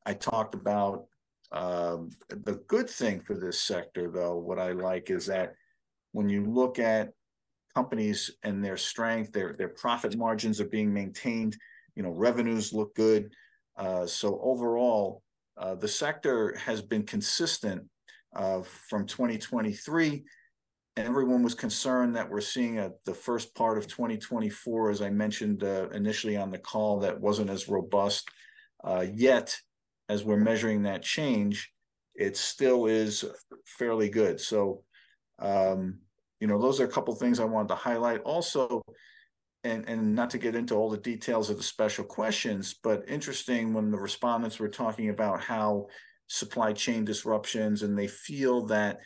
I 0.05 0.15
talked 0.15 0.53
about 0.53 1.05
um, 1.53 2.09
the 2.27 2.61
good 2.67 2.89
thing 2.89 3.21
for 3.21 3.37
this 3.37 3.61
sector, 3.61 4.11
though. 4.11 4.35
What 4.35 4.59
I 4.59 4.73
like 4.73 5.09
is 5.09 5.27
that 5.27 5.53
when 6.11 6.27
you 6.27 6.43
look 6.43 6.77
at 6.77 7.13
companies 7.73 8.31
and 8.43 8.61
their 8.61 8.75
strength, 8.75 9.31
their 9.31 9.53
their 9.53 9.69
profit 9.69 10.17
margins 10.17 10.59
are 10.59 10.67
being 10.67 10.93
maintained. 10.93 11.55
You 11.95 12.03
know, 12.03 12.11
revenues 12.11 12.73
look 12.73 12.95
good. 12.95 13.33
Uh, 13.77 14.05
so 14.05 14.41
overall, 14.43 15.23
uh, 15.55 15.75
the 15.75 15.87
sector 15.87 16.53
has 16.57 16.81
been 16.81 17.03
consistent 17.03 17.87
uh, 18.35 18.61
from 18.61 19.05
2023. 19.05 20.23
Everyone 20.97 21.43
was 21.43 21.53
concerned 21.53 22.15
that 22.15 22.29
we're 22.29 22.41
seeing 22.41 22.79
a, 22.79 22.91
the 23.05 23.13
first 23.13 23.53
part 23.55 23.77
of 23.77 23.87
2024, 23.87 24.91
as 24.91 25.01
I 25.01 25.09
mentioned 25.09 25.63
uh, 25.63 25.89
initially 25.89 26.37
on 26.37 26.51
the 26.51 26.57
call, 26.57 26.99
that 26.99 27.19
wasn't 27.19 27.49
as 27.49 27.67
robust. 27.67 28.29
Uh, 28.83 29.05
yet, 29.13 29.57
as 30.07 30.23
we're 30.23 30.37
measuring 30.37 30.83
that 30.83 31.01
change, 31.01 31.71
it 32.15 32.37
still 32.37 32.85
is 32.85 33.25
fairly 33.65 34.09
good. 34.09 34.39
So, 34.39 34.83
um, 35.39 35.99
you 36.39 36.47
know, 36.47 36.61
those 36.61 36.79
are 36.79 36.85
a 36.85 36.91
couple 36.91 37.13
things 37.15 37.39
I 37.39 37.45
wanted 37.45 37.69
to 37.69 37.75
highlight. 37.75 38.21
Also, 38.21 38.81
and 39.65 39.89
and 39.89 40.15
not 40.15 40.29
to 40.29 40.37
get 40.37 40.55
into 40.55 40.75
all 40.75 40.89
the 40.89 40.97
details 40.97 41.49
of 41.49 41.57
the 41.57 41.63
special 41.63 42.05
questions, 42.05 42.75
but 42.83 43.09
interesting 43.09 43.73
when 43.73 43.91
the 43.91 43.97
respondents 43.97 44.59
were 44.59 44.69
talking 44.69 45.09
about 45.09 45.41
how 45.41 45.87
supply 46.27 46.73
chain 46.73 47.05
disruptions 47.05 47.83
and 47.83 47.97
they 47.97 48.07
feel 48.07 48.65
that 48.65 48.99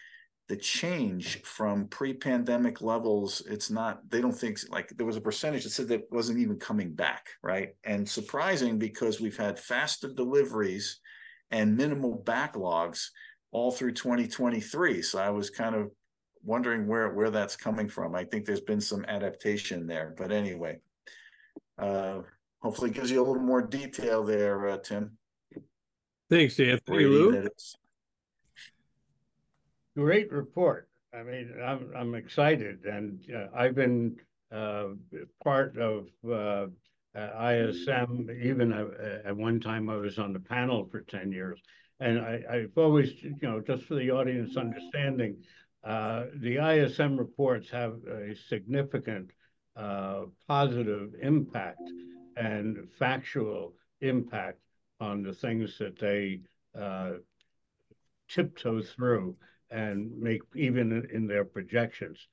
the 0.47 0.57
change 0.57 1.43
from 1.43 1.87
pre-pandemic 1.87 2.81
levels 2.81 3.43
it's 3.47 3.69
not 3.69 3.99
they 4.09 4.19
don't 4.19 4.33
think 4.33 4.57
like 4.69 4.89
there 4.97 5.05
was 5.05 5.17
a 5.17 5.21
percentage 5.21 5.63
that 5.63 5.69
said 5.69 5.87
that 5.87 6.11
wasn't 6.11 6.39
even 6.39 6.57
coming 6.57 6.91
back 6.91 7.27
right 7.43 7.75
and 7.83 8.07
surprising 8.07 8.79
because 8.79 9.21
we've 9.21 9.37
had 9.37 9.59
faster 9.59 10.11
deliveries 10.11 10.99
and 11.51 11.77
minimal 11.77 12.23
backlogs 12.25 13.09
all 13.51 13.71
through 13.71 13.91
2023 13.91 15.01
so 15.01 15.19
i 15.19 15.29
was 15.29 15.49
kind 15.49 15.75
of 15.75 15.91
wondering 16.43 16.87
where 16.87 17.13
where 17.13 17.29
that's 17.29 17.55
coming 17.55 17.87
from. 17.87 18.15
I 18.15 18.23
think 18.23 18.45
there's 18.45 18.61
been 18.61 18.81
some 18.81 19.05
adaptation 19.05 19.87
there, 19.87 20.13
but 20.17 20.31
anyway, 20.31 20.79
uh, 21.77 22.19
hopefully 22.61 22.91
gives 22.91 23.11
you 23.11 23.19
a 23.21 23.25
little 23.25 23.43
more 23.43 23.61
detail 23.61 24.23
there, 24.23 24.69
uh, 24.69 24.77
Tim. 24.77 25.17
Thanks, 26.29 26.59
Anthony. 26.59 27.05
Lew? 27.05 27.49
Great 29.97 30.31
report. 30.31 30.87
I 31.13 31.23
mean, 31.23 31.53
I'm 31.63 31.91
I'm 31.95 32.15
excited, 32.15 32.85
and 32.85 33.19
uh, 33.35 33.47
I've 33.55 33.73
been 33.73 34.15
uh, 34.51 34.89
part 35.43 35.75
of 35.77 36.07
uh, 36.29 36.67
ISM. 37.15 38.29
Even 38.43 38.71
uh, 38.71 38.87
at 39.25 39.35
one 39.35 39.59
time, 39.59 39.89
I 39.89 39.95
was 39.95 40.19
on 40.19 40.33
the 40.33 40.39
panel 40.39 40.87
for 40.91 41.01
ten 41.01 41.31
years, 41.31 41.59
and 41.99 42.19
I, 42.19 42.41
I've 42.49 42.77
always, 42.77 43.11
you 43.23 43.35
know, 43.41 43.59
just 43.59 43.85
for 43.85 43.95
the 43.95 44.11
audience 44.11 44.55
understanding, 44.55 45.37
uh, 45.83 46.25
the 46.35 46.57
ISM 46.57 47.17
reports 47.17 47.71
have 47.71 47.93
a 48.05 48.35
significant 48.47 49.31
uh, 49.75 50.25
positive 50.47 51.15
impact 51.21 51.81
and 52.37 52.87
factual 52.99 53.73
impact 54.01 54.59
on 54.99 55.23
the 55.23 55.33
things 55.33 55.77
that 55.77 55.97
they 55.99 56.41
uh, 56.79 57.13
tiptoe 58.27 58.81
through 58.81 59.35
and 59.71 60.17
make 60.19 60.41
even 60.55 61.07
in 61.13 61.27
their 61.27 61.45
projections. 61.45 62.27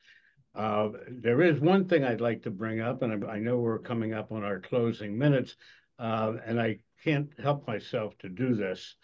Uh, 0.55 0.89
there 1.11 1.43
is 1.43 1.61
one 1.61 1.87
thing 1.87 2.05
I'd 2.05 2.21
like 2.21 2.43
to 2.45 2.51
bring 2.51 2.81
up, 2.81 3.03
and 3.03 3.25
I, 3.27 3.39
know 3.39 3.59
we're 3.59 3.79
coming 3.79 4.15
up 4.15 4.33
on 4.33 4.43
our 4.43 4.59
closing 4.59 5.19
minutes, 5.19 5.55
uh, 5.99 6.35
and 6.47 6.59
I 6.61 6.79
can't 7.05 7.29
help 7.43 7.67
myself 7.67 8.17
to 8.19 8.31
do 8.31 8.55
this, 8.55 8.97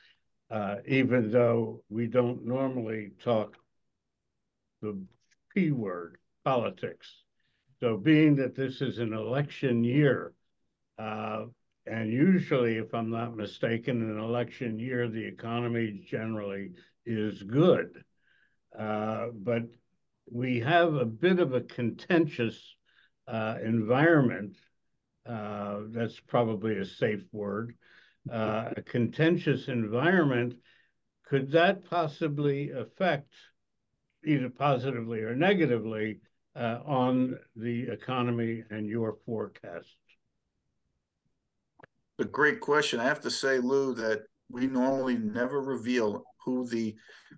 uh, 0.51 0.77
even 0.87 1.31
though 1.31 1.83
we 1.91 2.07
don't 2.07 2.47
normally 2.47 3.13
talk 3.23 3.57
the 4.81 4.99
P 5.55 5.71
word, 5.71 6.17
politics. 6.43 7.13
So 7.81 7.99
being 7.99 8.37
that 8.37 8.55
this 8.55 8.81
is 8.81 8.99
an 8.99 9.13
election 9.13 9.85
year, 9.85 10.33
uh, 10.99 11.45
and 11.87 12.13
usually, 12.13 12.77
if 12.77 12.95
I'm 12.95 13.11
not 13.11 13.37
mistaken, 13.37 14.03
an 14.03 14.19
election 14.19 14.79
year, 14.79 15.09
the 15.09 15.25
economy 15.25 16.05
generally 16.07 16.73
is 17.05 17.43
good. 17.43 18.05
Uh, 18.79 19.27
but 19.35 19.65
we 20.31 20.61
have 20.61 20.95
a 20.95 21.05
bit 21.05 21.41
of 21.41 21.55
a 21.55 21.61
contentious 21.61 22.77
uh, 23.27 23.57
environment. 23.65 24.57
Uh, 25.27 25.81
that's 25.89 26.21
probably 26.21 26.79
a 26.79 26.85
safe 26.85 27.25
word. 27.33 27.75
Uh, 28.31 28.71
a 28.77 28.83
contentious 28.83 29.67
environment. 29.67 30.55
Could 31.27 31.51
that 31.53 31.85
possibly 31.91 32.71
affect 32.71 33.33
either 34.25 34.51
positively 34.51 35.21
or 35.21 35.35
negatively 35.35 36.21
uh, 36.55 36.79
on 36.85 37.39
the 37.57 37.89
economy 37.89 38.63
and 38.71 38.87
your 38.87 39.17
forecast? 39.27 39.97
A 42.19 42.25
great 42.25 42.61
question. 42.61 43.01
I 43.01 43.05
have 43.05 43.21
to 43.23 43.31
say, 43.31 43.59
Lew, 43.59 43.95
that 43.95 44.23
we 44.51 44.67
normally 44.67 45.17
never 45.17 45.61
reveal 45.61 46.25
who 46.45 46.69
the 46.69 46.95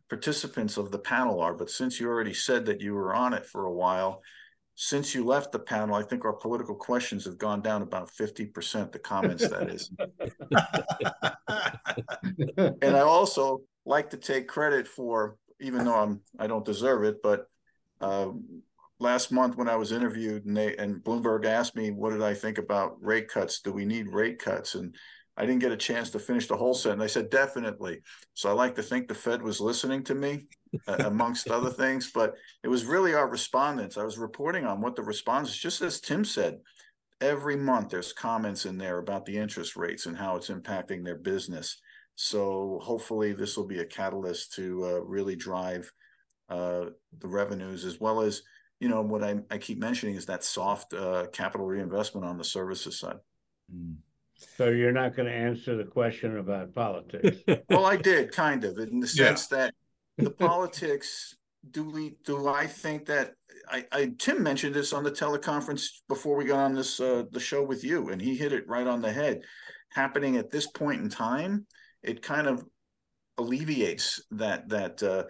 participants 0.08 0.76
of 0.76 0.90
the 0.90 0.98
panel 0.98 1.40
are. 1.40 1.54
But 1.54 1.70
since 1.70 2.00
you 2.00 2.08
already 2.08 2.34
said 2.34 2.66
that 2.66 2.80
you 2.80 2.94
were 2.94 3.14
on 3.14 3.32
it 3.34 3.46
for 3.46 3.66
a 3.66 3.72
while, 3.72 4.22
since 4.74 5.14
you 5.14 5.24
left 5.24 5.52
the 5.52 5.58
panel, 5.60 5.94
I 5.94 6.02
think 6.02 6.24
our 6.24 6.32
political 6.32 6.74
questions 6.74 7.24
have 7.26 7.38
gone 7.38 7.62
down 7.62 7.82
about 7.82 8.10
50%, 8.10 8.90
the 8.90 8.98
comments, 8.98 9.48
that 9.48 9.70
is. 9.70 9.90
and 12.82 12.96
I 12.96 13.00
also 13.00 13.60
like 13.86 14.10
to 14.10 14.16
take 14.16 14.48
credit 14.48 14.88
for 14.88 15.36
even 15.60 15.84
though 15.84 15.94
I'm 15.94 16.20
I 16.38 16.46
don't 16.46 16.64
deserve 16.64 17.04
it, 17.04 17.22
but 17.22 17.46
uh, 18.00 18.28
last 19.00 19.32
month 19.32 19.56
when 19.56 19.68
I 19.68 19.76
was 19.76 19.92
interviewed 19.92 20.46
and 20.46 20.56
they 20.56 20.76
and 20.76 21.02
Bloomberg 21.02 21.44
asked 21.44 21.76
me 21.76 21.90
what 21.90 22.10
did 22.10 22.22
I 22.22 22.34
think 22.34 22.58
about 22.58 22.96
rate 23.00 23.28
cuts? 23.28 23.60
Do 23.60 23.72
we 23.72 23.84
need 23.84 24.08
rate 24.08 24.38
cuts? 24.38 24.74
And 24.74 24.94
I 25.36 25.46
didn't 25.46 25.60
get 25.60 25.72
a 25.72 25.76
chance 25.76 26.10
to 26.10 26.18
finish 26.18 26.46
the 26.46 26.56
whole 26.56 26.74
sentence. 26.74 27.02
I 27.02 27.06
said 27.12 27.30
definitely. 27.30 28.00
So 28.34 28.48
I 28.48 28.52
like 28.52 28.76
to 28.76 28.82
think 28.82 29.08
the 29.08 29.14
Fed 29.14 29.42
was 29.42 29.60
listening 29.60 30.04
to 30.04 30.14
me, 30.14 30.46
uh, 30.86 30.96
amongst 31.06 31.50
other 31.50 31.70
things. 31.70 32.10
But 32.12 32.34
it 32.62 32.68
was 32.68 32.84
really 32.84 33.14
our 33.14 33.28
respondents. 33.28 33.98
I 33.98 34.04
was 34.04 34.16
reporting 34.16 34.64
on 34.64 34.80
what 34.80 34.94
the 34.94 35.02
respondents, 35.02 35.56
just 35.56 35.82
as 35.82 36.00
Tim 36.00 36.24
said, 36.24 36.58
every 37.20 37.56
month 37.56 37.88
there's 37.88 38.12
comments 38.12 38.66
in 38.66 38.78
there 38.78 38.98
about 38.98 39.24
the 39.24 39.36
interest 39.36 39.76
rates 39.76 40.06
and 40.06 40.16
how 40.16 40.36
it's 40.36 40.50
impacting 40.50 41.04
their 41.04 41.16
business. 41.16 41.80
So 42.16 42.78
hopefully 42.82 43.32
this 43.32 43.56
will 43.56 43.66
be 43.66 43.80
a 43.80 43.84
catalyst 43.84 44.52
to 44.54 44.84
uh, 44.84 45.00
really 45.00 45.34
drive 45.34 45.90
uh, 46.48 46.86
the 47.18 47.28
revenues 47.28 47.84
as 47.84 47.98
well 47.98 48.20
as, 48.20 48.42
you 48.84 48.90
know, 48.90 49.00
what 49.00 49.24
I, 49.24 49.36
I 49.50 49.56
keep 49.56 49.78
mentioning 49.78 50.14
is 50.14 50.26
that 50.26 50.44
soft 50.44 50.92
uh, 50.92 51.24
capital 51.32 51.66
reinvestment 51.66 52.26
on 52.26 52.36
the 52.36 52.44
services 52.44 53.00
side. 53.00 53.16
Mm. 53.74 53.94
So 54.58 54.68
you're 54.68 54.92
not 54.92 55.16
going 55.16 55.26
to 55.26 55.34
answer 55.34 55.74
the 55.74 55.84
question 55.84 56.36
about 56.36 56.74
politics? 56.74 57.38
well, 57.70 57.86
I 57.86 57.96
did 57.96 58.30
kind 58.30 58.62
of 58.62 58.76
in 58.76 59.00
the 59.00 59.06
sense 59.06 59.48
yeah. 59.50 59.56
that 59.56 59.74
the 60.18 60.30
politics. 60.30 61.34
Do 61.70 61.88
we? 61.88 62.16
Do 62.26 62.46
I 62.46 62.66
think 62.66 63.06
that 63.06 63.36
I, 63.70 63.86
I, 63.90 64.12
Tim 64.18 64.42
mentioned 64.42 64.74
this 64.74 64.92
on 64.92 65.02
the 65.02 65.10
teleconference 65.10 65.86
before 66.10 66.36
we 66.36 66.44
got 66.44 66.58
on 66.58 66.74
this 66.74 67.00
uh, 67.00 67.22
the 67.32 67.40
show 67.40 67.62
with 67.62 67.84
you, 67.84 68.10
and 68.10 68.20
he 68.20 68.36
hit 68.36 68.52
it 68.52 68.68
right 68.68 68.86
on 68.86 69.00
the 69.00 69.10
head. 69.10 69.44
Happening 69.92 70.36
at 70.36 70.50
this 70.50 70.66
point 70.66 71.00
in 71.00 71.08
time, 71.08 71.64
it 72.02 72.20
kind 72.20 72.48
of 72.48 72.66
alleviates 73.38 74.22
that 74.32 74.68
that 74.68 75.02
uh, 75.02 75.24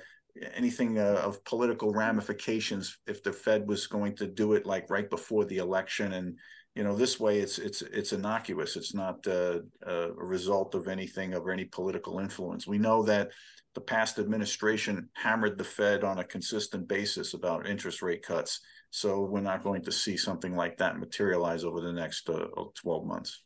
anything 0.55 0.99
uh, 0.99 1.21
of 1.25 1.45
political 1.45 1.93
ramifications 1.93 2.99
if 3.07 3.23
the 3.23 3.33
Fed 3.33 3.69
was 3.69 3.87
going 3.87 4.17
to 4.17 4.27
do 4.27 4.55
it 4.55 4.67
like 4.67 4.91
right 4.91 5.09
before 5.09 5.45
the 5.45 5.59
election 5.59 6.13
and 6.13 6.39
you 6.75 6.83
know 6.83 6.97
this 6.97 7.21
way 7.21 7.39
it's 7.39 7.59
it's 7.59 7.83
it's 7.83 8.13
innocuous 8.13 8.77
it's 8.77 8.95
not 8.95 9.25
uh, 9.29 9.61
a 9.87 10.13
result 10.13 10.75
of 10.75 10.89
anything 10.89 11.35
of 11.35 11.49
any 11.49 11.65
political 11.65 12.19
influence 12.19 12.67
we 12.67 12.79
know 12.79 13.03
that 13.05 13.31
the 13.75 13.81
past 13.81 14.19
administration 14.19 15.09
hammered 15.15 15.59
the 15.59 15.65
Fed 15.65 16.05
on 16.05 16.19
a 16.19 16.25
consistent 16.25 16.89
basis 16.89 17.35
about 17.35 17.67
interest 17.67 18.03
rate 18.03 18.23
cuts 18.23 18.61
So 18.91 19.25
we're 19.25 19.41
not 19.41 19.65
going 19.65 19.83
to 19.85 19.93
see 19.93 20.17
something 20.17 20.55
like 20.55 20.79
that 20.79 20.99
materialize 20.99 21.65
over 21.65 21.81
the 21.81 21.93
next 21.93 22.31
uh, 22.31 22.47
12 22.81 23.07
months. 23.07 23.43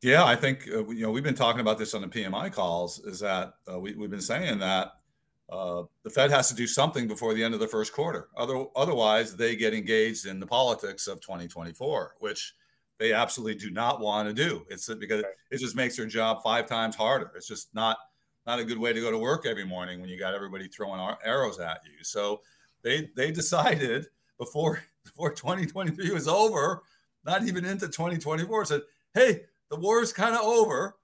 Yeah, 0.00 0.24
I 0.24 0.36
think 0.36 0.68
uh, 0.72 0.88
you 0.90 1.02
know 1.02 1.10
we've 1.10 1.24
been 1.24 1.34
talking 1.34 1.60
about 1.60 1.78
this 1.78 1.94
on 1.94 2.02
the 2.02 2.08
PMI 2.08 2.52
calls. 2.52 3.00
Is 3.00 3.18
that 3.18 3.54
uh, 3.70 3.80
we, 3.80 3.94
we've 3.94 4.10
been 4.10 4.20
saying 4.20 4.60
that 4.60 4.92
uh, 5.50 5.84
the 6.02 6.10
Fed 6.10 6.30
has 6.30 6.48
to 6.48 6.54
do 6.54 6.66
something 6.66 7.08
before 7.08 7.32
the 7.32 7.42
end 7.42 7.54
of 7.54 7.60
the 7.60 7.68
first 7.68 7.92
quarter. 7.92 8.28
Other, 8.36 8.66
otherwise, 8.76 9.34
they 9.34 9.56
get 9.56 9.72
engaged 9.72 10.26
in 10.26 10.40
the 10.40 10.46
politics 10.46 11.06
of 11.06 11.20
2024, 11.20 12.16
which 12.18 12.54
they 12.98 13.12
absolutely 13.12 13.54
do 13.54 13.70
not 13.70 14.00
want 14.00 14.28
to 14.28 14.34
do. 14.34 14.66
It's 14.68 14.92
because 14.94 15.24
it 15.50 15.58
just 15.58 15.76
makes 15.76 15.96
their 15.96 16.06
job 16.06 16.42
five 16.42 16.66
times 16.66 16.96
harder. 16.96 17.30
It's 17.34 17.48
just 17.48 17.74
not 17.74 17.96
not 18.46 18.58
a 18.58 18.64
good 18.64 18.78
way 18.78 18.94
to 18.94 19.00
go 19.00 19.10
to 19.10 19.18
work 19.18 19.44
every 19.44 19.64
morning 19.64 20.00
when 20.00 20.08
you 20.08 20.18
got 20.18 20.34
everybody 20.34 20.68
throwing 20.68 21.00
arrows 21.22 21.60
at 21.60 21.80
you. 21.84 22.02
So 22.02 22.40
they 22.82 23.10
they 23.16 23.30
decided 23.30 24.06
before 24.38 24.82
before 25.04 25.32
2023 25.32 26.10
was 26.10 26.28
over, 26.28 26.82
not 27.24 27.42
even 27.44 27.64
into 27.64 27.86
2024, 27.86 28.64
said, 28.66 28.82
"Hey, 29.14 29.42
the 29.70 29.76
war 29.76 30.02
is 30.02 30.12
kind 30.12 30.34
of 30.34 30.42
over 30.42 30.97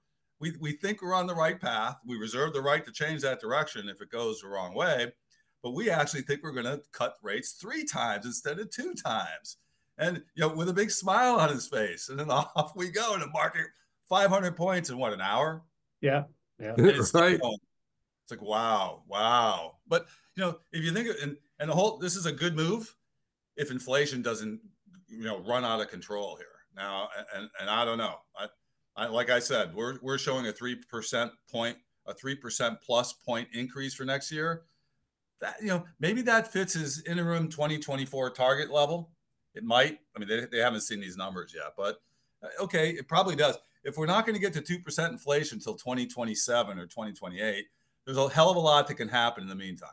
we, 0.45 0.53
we 0.59 0.71
think 0.73 1.01
we're 1.01 1.15
on 1.15 1.25
the 1.25 1.33
right 1.33 1.59
path. 1.59 1.97
We 2.05 2.17
reserve 2.17 2.53
the 2.53 2.61
right 2.61 2.85
to 2.85 2.91
change 2.91 3.23
that 3.23 3.41
direction 3.41 3.89
if 3.89 3.99
it 3.99 4.11
goes 4.11 4.41
the 4.41 4.47
wrong 4.47 4.75
way. 4.75 5.11
But 5.63 5.71
we 5.71 5.89
actually 5.89 6.21
think 6.21 6.43
we're 6.43 6.51
going 6.51 6.65
to 6.65 6.81
cut 6.91 7.15
rates 7.23 7.53
three 7.53 7.83
times 7.83 8.27
instead 8.27 8.59
of 8.59 8.69
two 8.69 8.93
times. 8.93 9.57
And, 9.97 10.17
you 10.35 10.41
know, 10.41 10.49
with 10.49 10.69
a 10.69 10.73
big 10.73 10.91
smile 10.91 11.37
on 11.37 11.49
his 11.49 11.67
face. 11.67 12.09
And 12.09 12.19
then 12.19 12.29
off 12.29 12.75
we 12.75 12.91
go 12.91 13.15
in 13.15 13.21
the 13.21 13.27
market, 13.27 13.65
500 14.07 14.55
points 14.55 14.91
in 14.91 14.99
what, 14.99 15.13
an 15.13 15.21
hour? 15.21 15.63
Yeah. 16.01 16.25
Yeah. 16.59 16.75
It's 16.77 17.13
right. 17.13 17.39
It's 17.41 18.31
like, 18.31 18.41
wow, 18.41 19.03
wow. 19.07 19.77
But, 19.87 20.05
you 20.35 20.43
know, 20.43 20.59
if 20.71 20.83
you 20.83 20.91
think, 20.91 21.09
of, 21.09 21.15
and, 21.23 21.37
and 21.59 21.71
the 21.71 21.73
whole, 21.73 21.97
this 21.97 22.15
is 22.15 22.27
a 22.27 22.31
good 22.31 22.55
move 22.55 22.95
if 23.57 23.71
inflation 23.71 24.21
doesn't, 24.21 24.59
you 25.07 25.23
know, 25.23 25.39
run 25.39 25.65
out 25.65 25.81
of 25.81 25.89
control 25.89 26.35
here. 26.35 26.47
Now, 26.75 27.09
and, 27.35 27.49
and 27.59 27.69
I 27.69 27.83
don't 27.83 27.97
know. 27.97 28.15
I, 28.37 28.47
I, 28.95 29.07
like 29.07 29.29
I 29.29 29.39
said, 29.39 29.75
we're 29.75 29.99
we're 30.01 30.17
showing 30.17 30.47
a 30.47 30.51
three 30.51 30.75
percent 30.75 31.31
point, 31.51 31.77
a 32.05 32.13
three 32.13 32.35
percent 32.35 32.79
plus 32.81 33.13
point 33.13 33.47
increase 33.53 33.93
for 33.93 34.05
next 34.05 34.31
year. 34.31 34.63
That 35.41 35.55
you 35.61 35.67
know, 35.67 35.85
maybe 35.99 36.21
that 36.23 36.51
fits 36.51 36.73
his 36.73 37.03
interim 37.03 37.49
2024 37.49 38.31
target 38.31 38.71
level. 38.71 39.11
It 39.53 39.63
might. 39.63 39.99
I 40.15 40.19
mean, 40.19 40.29
they, 40.29 40.45
they 40.51 40.59
haven't 40.59 40.81
seen 40.81 40.99
these 40.99 41.17
numbers 41.17 41.53
yet, 41.55 41.73
but 41.77 41.97
uh, 42.43 42.63
okay, 42.63 42.91
it 42.91 43.07
probably 43.07 43.35
does. 43.35 43.57
If 43.83 43.97
we're 43.97 44.05
not 44.05 44.25
going 44.25 44.35
to 44.35 44.41
get 44.41 44.53
to 44.53 44.61
two 44.61 44.79
percent 44.79 45.11
inflation 45.11 45.57
until 45.57 45.75
2027 45.75 46.79
or 46.79 46.85
2028, 46.85 47.65
there's 48.05 48.17
a 48.17 48.29
hell 48.29 48.49
of 48.49 48.57
a 48.57 48.59
lot 48.59 48.87
that 48.87 48.95
can 48.95 49.09
happen 49.09 49.43
in 49.43 49.49
the 49.49 49.55
meantime. 49.55 49.89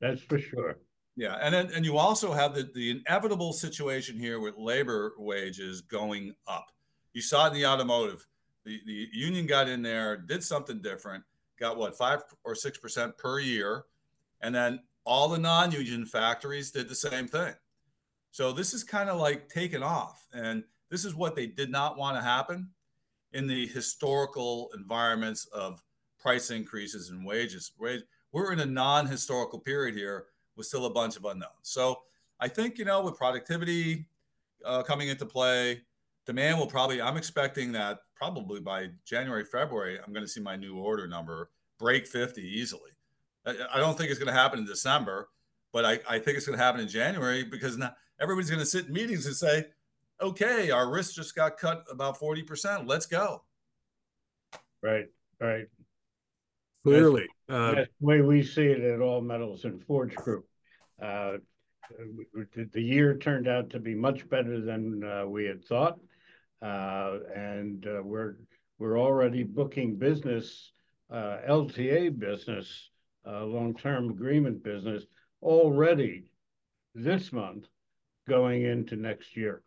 That's 0.00 0.20
for 0.20 0.38
sure. 0.38 0.78
Yeah, 1.16 1.38
and 1.40 1.54
then 1.54 1.70
and 1.74 1.84
you 1.86 1.96
also 1.96 2.32
have 2.32 2.54
the 2.54 2.70
the 2.74 2.90
inevitable 2.90 3.54
situation 3.54 4.18
here 4.18 4.40
with 4.40 4.54
labor 4.58 5.14
wages 5.18 5.80
going 5.80 6.34
up 6.46 6.70
you 7.12 7.22
saw 7.22 7.46
it 7.46 7.48
in 7.48 7.54
the 7.54 7.66
automotive. 7.66 8.26
The, 8.64 8.80
the 8.86 9.08
union 9.12 9.46
got 9.46 9.68
in 9.68 9.82
there, 9.82 10.16
did 10.16 10.42
something 10.42 10.80
different, 10.80 11.24
got 11.58 11.76
what, 11.76 11.96
five 11.96 12.22
or 12.44 12.54
6% 12.54 13.16
per 13.16 13.38
year. 13.40 13.84
And 14.40 14.54
then 14.54 14.80
all 15.04 15.28
the 15.28 15.38
non 15.38 15.72
union 15.72 16.04
factories 16.04 16.70
did 16.70 16.88
the 16.88 16.94
same 16.94 17.26
thing. 17.26 17.54
So 18.30 18.52
this 18.52 18.74
is 18.74 18.84
kind 18.84 19.08
of 19.08 19.18
like 19.18 19.48
taken 19.48 19.82
off. 19.82 20.26
And 20.32 20.64
this 20.90 21.04
is 21.04 21.14
what 21.14 21.34
they 21.34 21.46
did 21.46 21.70
not 21.70 21.96
want 21.96 22.16
to 22.16 22.22
happen 22.22 22.70
in 23.32 23.46
the 23.46 23.66
historical 23.66 24.70
environments 24.76 25.46
of 25.46 25.82
price 26.20 26.50
increases 26.50 27.10
and 27.10 27.24
wages. 27.24 27.72
We're 27.78 28.52
in 28.52 28.60
a 28.60 28.66
non 28.66 29.06
historical 29.06 29.58
period 29.58 29.94
here 29.94 30.26
with 30.56 30.66
still 30.66 30.86
a 30.86 30.90
bunch 30.90 31.16
of 31.16 31.24
unknowns. 31.24 31.52
So 31.62 32.00
I 32.40 32.48
think, 32.48 32.78
you 32.78 32.84
know, 32.84 33.02
with 33.02 33.16
productivity 33.16 34.06
uh, 34.64 34.82
coming 34.82 35.08
into 35.08 35.24
play, 35.26 35.82
demand 36.28 36.58
will 36.58 36.66
probably 36.66 37.00
i'm 37.00 37.16
expecting 37.16 37.72
that 37.72 38.00
probably 38.14 38.60
by 38.60 38.86
january 39.06 39.44
february 39.44 39.98
i'm 39.98 40.12
going 40.12 40.24
to 40.24 40.30
see 40.30 40.42
my 40.42 40.56
new 40.56 40.76
order 40.76 41.08
number 41.08 41.48
break 41.78 42.06
50 42.06 42.42
easily. 42.42 42.90
I, 43.46 43.78
don't 43.78 43.96
think 43.96 44.10
it's 44.10 44.18
going 44.18 44.28
to 44.32 44.38
happen 44.38 44.58
in 44.58 44.66
december 44.66 45.30
but 45.72 45.86
I, 45.86 46.00
I 46.06 46.18
think 46.18 46.36
it's 46.36 46.44
going 46.44 46.58
to 46.58 46.62
happen 46.62 46.82
in 46.82 46.88
january 46.88 47.44
because 47.44 47.78
now 47.78 47.94
everybody's 48.20 48.50
going 48.50 48.60
to 48.60 48.66
sit 48.66 48.88
in 48.88 48.92
meetings 48.92 49.24
and 49.24 49.34
say 49.34 49.64
okay 50.20 50.70
our 50.70 50.90
risk 50.90 51.14
just 51.14 51.34
got 51.34 51.56
cut 51.56 51.84
about 51.90 52.20
40% 52.20 52.86
let's 52.86 53.06
go. 53.06 53.42
Right 54.82 55.06
right. 55.40 55.64
Clearly 56.84 57.26
that's, 57.48 57.58
uh, 57.58 57.74
that's 57.74 57.90
the 58.00 58.06
way 58.06 58.20
we 58.20 58.42
see 58.42 58.66
it 58.66 58.82
at 58.82 59.00
all 59.00 59.22
metals 59.22 59.64
and 59.64 59.82
forge 59.82 60.14
group. 60.14 60.44
Uh, 61.02 61.38
the 62.72 62.82
year 62.82 63.16
turned 63.16 63.48
out 63.48 63.70
to 63.70 63.78
be 63.78 63.94
much 63.94 64.28
better 64.28 64.60
than 64.60 65.02
uh, 65.02 65.24
we 65.26 65.46
had 65.46 65.64
thought. 65.64 65.94
uh, 65.94 65.98
and 66.62 67.86
uh, 67.86 68.02
we're 68.02 68.36
we're 68.78 68.98
already 68.98 69.42
booking 69.42 69.96
business, 69.96 70.72
uh, 71.10 71.38
LTA 71.48 72.18
business, 72.18 72.90
long-term 73.24 74.10
agreement 74.10 74.62
business 74.62 75.04
already 75.42 76.30
this 76.94 77.32
month 77.32 77.66
going 78.28 78.62
into 78.62 78.96
next 78.96 79.36
year. 79.36 79.62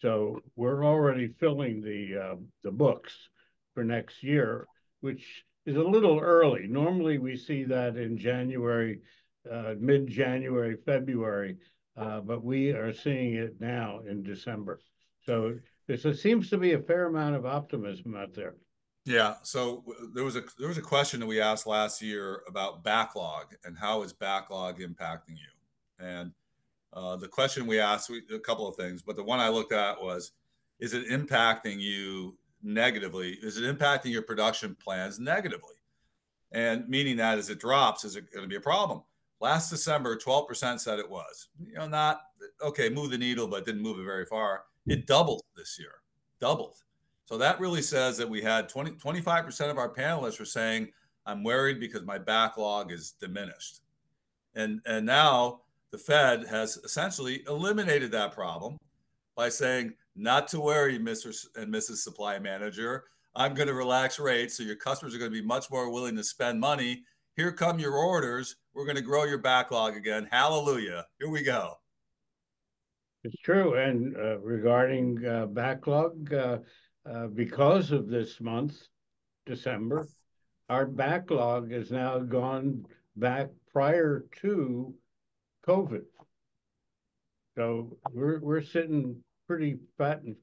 So 0.00 0.40
we're 0.56 0.84
already 0.84 1.28
filling 1.28 1.82
the 1.82 2.38
the 2.62 2.72
books 2.72 3.28
for 3.74 3.84
next 3.84 4.22
year, 4.22 4.66
which 5.00 5.44
is 5.66 5.76
a 5.76 5.82
little 5.82 6.18
early. 6.20 6.66
Normally, 6.66 7.18
we 7.18 7.36
see 7.36 7.64
that 7.64 7.96
in 7.96 8.18
January, 8.18 9.00
uh, 9.50 9.74
mid-January, 9.78 10.76
February, 10.84 11.56
uh, 11.96 12.20
but 12.20 12.44
we 12.44 12.70
are 12.70 12.92
seeing 12.92 13.34
it 13.34 13.60
now 13.60 14.00
in 14.08 14.22
December. 14.22 14.80
So 15.26 15.58
there 15.86 16.14
seems 16.14 16.50
to 16.50 16.58
be 16.58 16.72
a 16.72 16.78
fair 16.78 17.06
amount 17.06 17.36
of 17.36 17.46
optimism 17.46 18.16
out 18.16 18.34
there. 18.34 18.54
Yeah. 19.04 19.34
So 19.42 19.84
there 20.14 20.24
was 20.24 20.36
a 20.36 20.44
there 20.58 20.68
was 20.68 20.78
a 20.78 20.82
question 20.82 21.20
that 21.20 21.26
we 21.26 21.40
asked 21.40 21.66
last 21.66 22.00
year 22.00 22.42
about 22.48 22.82
backlog 22.82 23.54
and 23.64 23.76
how 23.76 24.02
is 24.02 24.12
backlog 24.12 24.80
impacting 24.80 25.36
you? 25.36 26.04
And 26.04 26.32
uh, 26.94 27.16
the 27.16 27.28
question 27.28 27.66
we 27.66 27.80
asked 27.80 28.08
we, 28.08 28.22
a 28.34 28.38
couple 28.38 28.66
of 28.66 28.76
things, 28.76 29.02
but 29.02 29.16
the 29.16 29.24
one 29.24 29.40
I 29.40 29.48
looked 29.48 29.72
at 29.72 30.00
was, 30.00 30.32
is 30.80 30.94
it 30.94 31.08
impacting 31.08 31.80
you 31.80 32.36
negatively? 32.62 33.32
Is 33.42 33.58
it 33.58 33.78
impacting 33.78 34.10
your 34.10 34.22
production 34.22 34.74
plans 34.82 35.18
negatively? 35.18 35.74
And 36.52 36.88
meaning 36.88 37.16
that 37.16 37.38
as 37.38 37.50
it 37.50 37.60
drops, 37.60 38.04
is 38.04 38.16
it 38.16 38.32
going 38.32 38.44
to 38.44 38.48
be 38.48 38.56
a 38.56 38.60
problem? 38.60 39.02
Last 39.40 39.68
December, 39.68 40.16
12% 40.16 40.80
said 40.80 40.98
it 40.98 41.10
was. 41.10 41.48
You 41.60 41.74
know, 41.74 41.88
not 41.88 42.22
okay, 42.62 42.88
move 42.88 43.10
the 43.10 43.18
needle, 43.18 43.48
but 43.48 43.66
didn't 43.66 43.82
move 43.82 43.98
it 43.98 44.04
very 44.04 44.24
far. 44.24 44.62
It 44.86 45.06
doubled 45.06 45.42
this 45.56 45.78
year, 45.78 45.94
doubled. 46.40 46.76
So 47.26 47.38
that 47.38 47.58
really 47.58 47.82
says 47.82 48.18
that 48.18 48.28
we 48.28 48.42
had 48.42 48.68
20, 48.68 48.92
25% 48.92 49.70
of 49.70 49.78
our 49.78 49.88
panelists 49.88 50.38
were 50.38 50.44
saying, 50.44 50.88
I'm 51.26 51.42
worried 51.42 51.80
because 51.80 52.04
my 52.04 52.18
backlog 52.18 52.92
is 52.92 53.12
diminished. 53.12 53.80
And, 54.54 54.80
and 54.86 55.06
now 55.06 55.62
the 55.90 55.98
Fed 55.98 56.46
has 56.46 56.76
essentially 56.78 57.42
eliminated 57.48 58.12
that 58.12 58.32
problem 58.32 58.76
by 59.36 59.48
saying, 59.48 59.94
not 60.16 60.48
to 60.48 60.60
worry, 60.60 60.98
Mr. 60.98 61.34
and 61.56 61.72
Mrs. 61.72 61.96
Supply 61.96 62.38
Manager. 62.38 63.04
I'm 63.34 63.54
going 63.54 63.68
to 63.68 63.74
relax 63.74 64.20
rates. 64.20 64.56
So 64.56 64.62
your 64.62 64.76
customers 64.76 65.14
are 65.14 65.18
going 65.18 65.30
to 65.30 65.40
be 65.40 65.46
much 65.46 65.70
more 65.70 65.90
willing 65.90 66.16
to 66.16 66.24
spend 66.24 66.60
money. 66.60 67.02
Here 67.36 67.50
come 67.50 67.80
your 67.80 67.94
orders. 67.94 68.56
We're 68.74 68.84
going 68.84 68.96
to 68.96 69.02
grow 69.02 69.24
your 69.24 69.38
backlog 69.38 69.96
again. 69.96 70.28
Hallelujah. 70.30 71.06
Here 71.18 71.28
we 71.28 71.42
go. 71.42 71.78
It's 73.24 73.40
true. 73.40 73.74
And 73.74 74.14
uh, 74.16 74.38
regarding 74.38 75.24
uh, 75.26 75.46
backlog, 75.46 76.32
uh, 76.32 76.58
uh, 77.10 77.26
because 77.28 77.90
of 77.90 78.08
this 78.08 78.38
month, 78.40 78.76
December, 79.46 80.06
our 80.68 80.86
backlog 80.86 81.70
has 81.72 81.90
now 81.90 82.18
gone 82.18 82.84
back 83.16 83.48
prior 83.72 84.26
to 84.42 84.94
COVID. 85.66 86.04
So 87.56 87.96
we're 88.12 88.40
we're 88.40 88.62
sitting 88.62 89.22
pretty 89.46 89.76
fat 89.96 90.22
and 90.22 90.36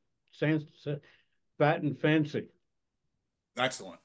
fat 1.60 1.82
and 1.84 2.00
fancy. 2.00 2.48
Excellent. 3.58 4.00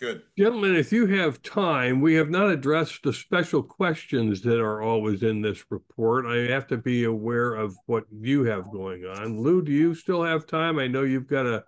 Good. 0.00 0.22
Gentlemen, 0.38 0.76
if 0.76 0.92
you 0.92 1.06
have 1.06 1.42
time, 1.42 2.00
we 2.00 2.14
have 2.14 2.30
not 2.30 2.48
addressed 2.48 3.02
the 3.02 3.12
special 3.12 3.62
questions 3.62 4.40
that 4.42 4.58
are 4.58 4.80
always 4.80 5.22
in 5.22 5.42
this 5.42 5.62
report. 5.68 6.24
I 6.24 6.50
have 6.50 6.66
to 6.68 6.78
be 6.78 7.04
aware 7.04 7.54
of 7.54 7.76
what 7.84 8.04
you 8.10 8.44
have 8.44 8.72
going 8.72 9.04
on. 9.04 9.42
Lew, 9.42 9.60
do 9.60 9.72
you 9.72 9.94
still 9.94 10.22
have 10.22 10.46
time? 10.46 10.78
I 10.78 10.86
know 10.86 11.02
you've 11.02 11.26
got 11.26 11.44
a 11.44 11.64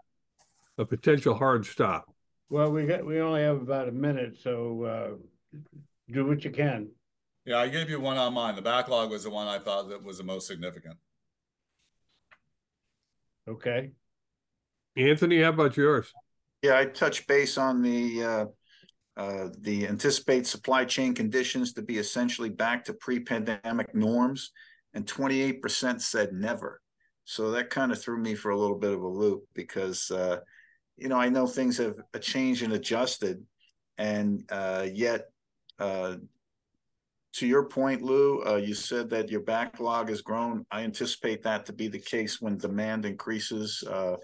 a 0.79 0.87
potential 0.87 1.35
hard 1.35 1.67
stop. 1.67 2.07
Well, 2.49 2.71
we 2.71 2.87
got 2.87 3.05
we 3.05 3.21
only 3.21 3.43
have 3.43 3.61
about 3.61 3.89
a 3.89 3.93
minute, 3.93 4.39
so 4.43 4.85
uh, 4.85 5.59
do 6.11 6.27
what 6.27 6.45
you 6.45 6.51
can. 6.51 6.89
Yeah, 7.45 7.59
I 7.59 7.69
gave 7.69 7.91
you 7.91 8.01
one 8.01 8.17
on 8.17 8.35
mine. 8.35 8.57
The 8.57 8.63
backlog 8.63 9.11
was 9.11 9.25
the 9.25 9.31
one 9.31 9.49
I 9.49 9.59
thought 9.59 9.89
that 9.89 10.03
was 10.03 10.19
the 10.19 10.25
most 10.25 10.47
significant. 10.47 10.97
Okay. 13.49 13.91
Anthony, 14.97 15.43
how 15.43 15.49
about 15.49 15.77
yours? 15.77 16.13
Yeah, 16.63 16.79
I 16.79 16.87
touch 16.87 17.27
base 17.27 17.59
on 17.59 17.83
the 17.83 18.25
uh, 18.25 18.45
uh, 19.17 19.49
the 19.61 19.87
anticipate 19.89 20.47
supply 20.47 20.85
chain 20.85 21.15
conditions 21.15 21.73
to 21.75 21.83
be 21.83 21.99
essentially 21.99 22.49
back 22.49 22.85
to 22.85 22.95
pre-pandemic 22.95 23.95
norms 23.95 24.53
and 24.95 25.07
28% 25.07 26.01
said 26.01 26.33
never. 26.33 26.81
So 27.25 27.51
that 27.51 27.71
kind 27.71 27.93
of 27.93 28.01
threw 28.01 28.19
me 28.19 28.35
for 28.35 28.51
a 28.51 28.59
little 28.59 28.79
bit 28.79 28.93
of 28.93 29.03
a 29.03 29.09
loop 29.09 29.45
because, 29.55 30.11
uh, 30.11 30.39
you 30.97 31.09
know, 31.09 31.19
I 31.19 31.29
know 31.29 31.47
things 31.47 31.77
have 31.79 31.97
changed 32.21 32.63
and 32.63 32.73
adjusted, 32.73 33.45
and 33.99 34.43
uh, 34.51 34.87
yet, 34.91 35.27
uh, 35.79 36.17
to 37.35 37.47
your 37.47 37.65
point, 37.65 38.03
Lew, 38.03 38.45
uh, 38.47 38.57
you 38.57 38.75
said 38.75 39.09
that 39.11 39.31
your 39.31 39.41
backlog 39.41 40.11
has 40.11 40.21
grown. 40.21 40.67
I 40.71 40.83
anticipate 40.83 41.43
that 41.45 41.65
to 41.67 41.73
be 41.73 41.89
the 41.89 41.99
case 41.99 42.41
when 42.41 42.59
demand 42.59 43.07
increases 43.07 43.83
uh, 43.89 44.17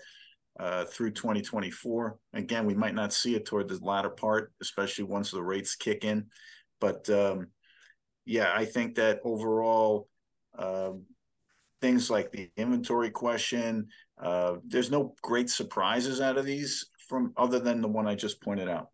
uh, 0.59 0.85
through 0.85 1.13
2024. 1.13 2.19
Again, 2.35 2.67
we 2.67 2.75
might 2.75 2.95
not 2.95 3.13
see 3.13 3.35
it 3.35 3.47
toward 3.47 3.69
the 3.69 3.79
latter 3.83 4.11
part, 4.11 4.53
especially 4.61 5.05
once 5.05 5.31
the 5.31 5.43
rates 5.43 5.77
kick 5.77 6.05
in. 6.05 6.27
But 6.81 7.09
um, 7.11 7.49
yeah, 8.25 8.53
I 8.55 8.65
think 8.65 8.97
that 8.97 9.21
overall, 9.25 10.09
um, 10.59 11.05
things 11.81 12.11
like 12.11 12.33
the 12.33 12.51
inventory 12.57 13.11
question, 13.11 13.89
uh, 14.21 14.57
there's 14.67 14.91
no 14.91 15.15
great 15.23 15.49
surprises 15.49 16.21
out 16.21 16.37
of 16.37 16.45
these 16.45 16.87
from 17.09 17.33
other 17.37 17.59
than 17.61 17.81
the 17.81 17.89
one 17.89 18.07
I 18.07 18.15
just 18.15 18.43
pointed 18.43 18.69
out. 18.69 18.89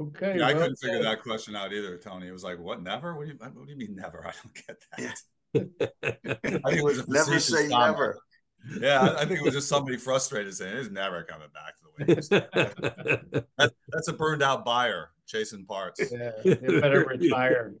Okay. 0.00 0.38
Yeah, 0.38 0.46
I 0.46 0.52
well, 0.52 0.62
couldn't 0.62 0.76
figure 0.76 1.02
that 1.02 1.22
question 1.22 1.54
out 1.54 1.72
either, 1.72 1.98
Tony. 1.98 2.28
It 2.28 2.32
was 2.32 2.44
like, 2.44 2.58
what, 2.58 2.82
never? 2.82 3.14
What 3.16 3.26
do 3.26 3.32
you, 3.32 3.38
what 3.38 3.66
do 3.66 3.72
you 3.72 3.76
mean 3.76 3.94
never? 3.94 4.26
I 4.26 4.32
don't 4.42 4.54
get 4.54 4.82
that. 4.96 5.22
I 6.64 6.70
think 6.70 6.78
it 6.78 6.84
was 6.84 7.00
a 7.00 7.04
Never 7.08 7.38
say 7.38 7.68
comment. 7.68 7.92
never. 7.92 8.18
Yeah, 8.80 9.00
I- 9.02 9.22
I 9.22 9.24
think 9.24 9.40
it 9.40 9.44
was 9.44 9.54
just 9.54 9.68
somebody 9.68 9.96
frustrated 9.96 10.54
saying 10.54 10.76
it's 10.76 10.90
never 10.90 11.22
coming 11.24 11.48
back 11.52 11.76
to 11.76 11.82
the 11.82 11.88
way 11.90 12.12
it 12.12 12.16
used 12.16 12.30
to. 12.30 13.44
That, 13.58 13.72
that's 13.88 14.08
a 14.08 14.12
burned 14.12 14.42
out 14.42 14.64
buyer 14.64 15.10
chasing 15.26 15.64
parts. 15.66 16.00
Yeah, 16.12 16.30
you 16.44 16.80
better 16.80 17.04
retire. 17.08 17.74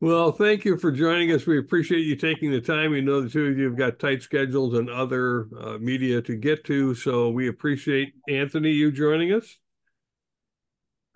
Well, 0.00 0.30
thank 0.32 0.64
you 0.64 0.76
for 0.76 0.92
joining 0.92 1.32
us. 1.32 1.46
We 1.46 1.58
appreciate 1.58 2.00
you 2.06 2.14
taking 2.14 2.52
the 2.52 2.60
time. 2.60 2.92
We 2.92 3.00
know 3.00 3.20
the 3.20 3.28
two 3.28 3.46
of 3.46 3.58
you 3.58 3.64
have 3.64 3.76
got 3.76 3.98
tight 3.98 4.22
schedules 4.22 4.74
and 4.74 4.88
other 4.88 5.48
uh, 5.60 5.78
media 5.78 6.22
to 6.22 6.36
get 6.36 6.62
to, 6.64 6.94
so 6.94 7.30
we 7.30 7.48
appreciate 7.48 8.12
Anthony 8.28 8.70
you 8.70 8.92
joining 8.92 9.32
us 9.32 9.58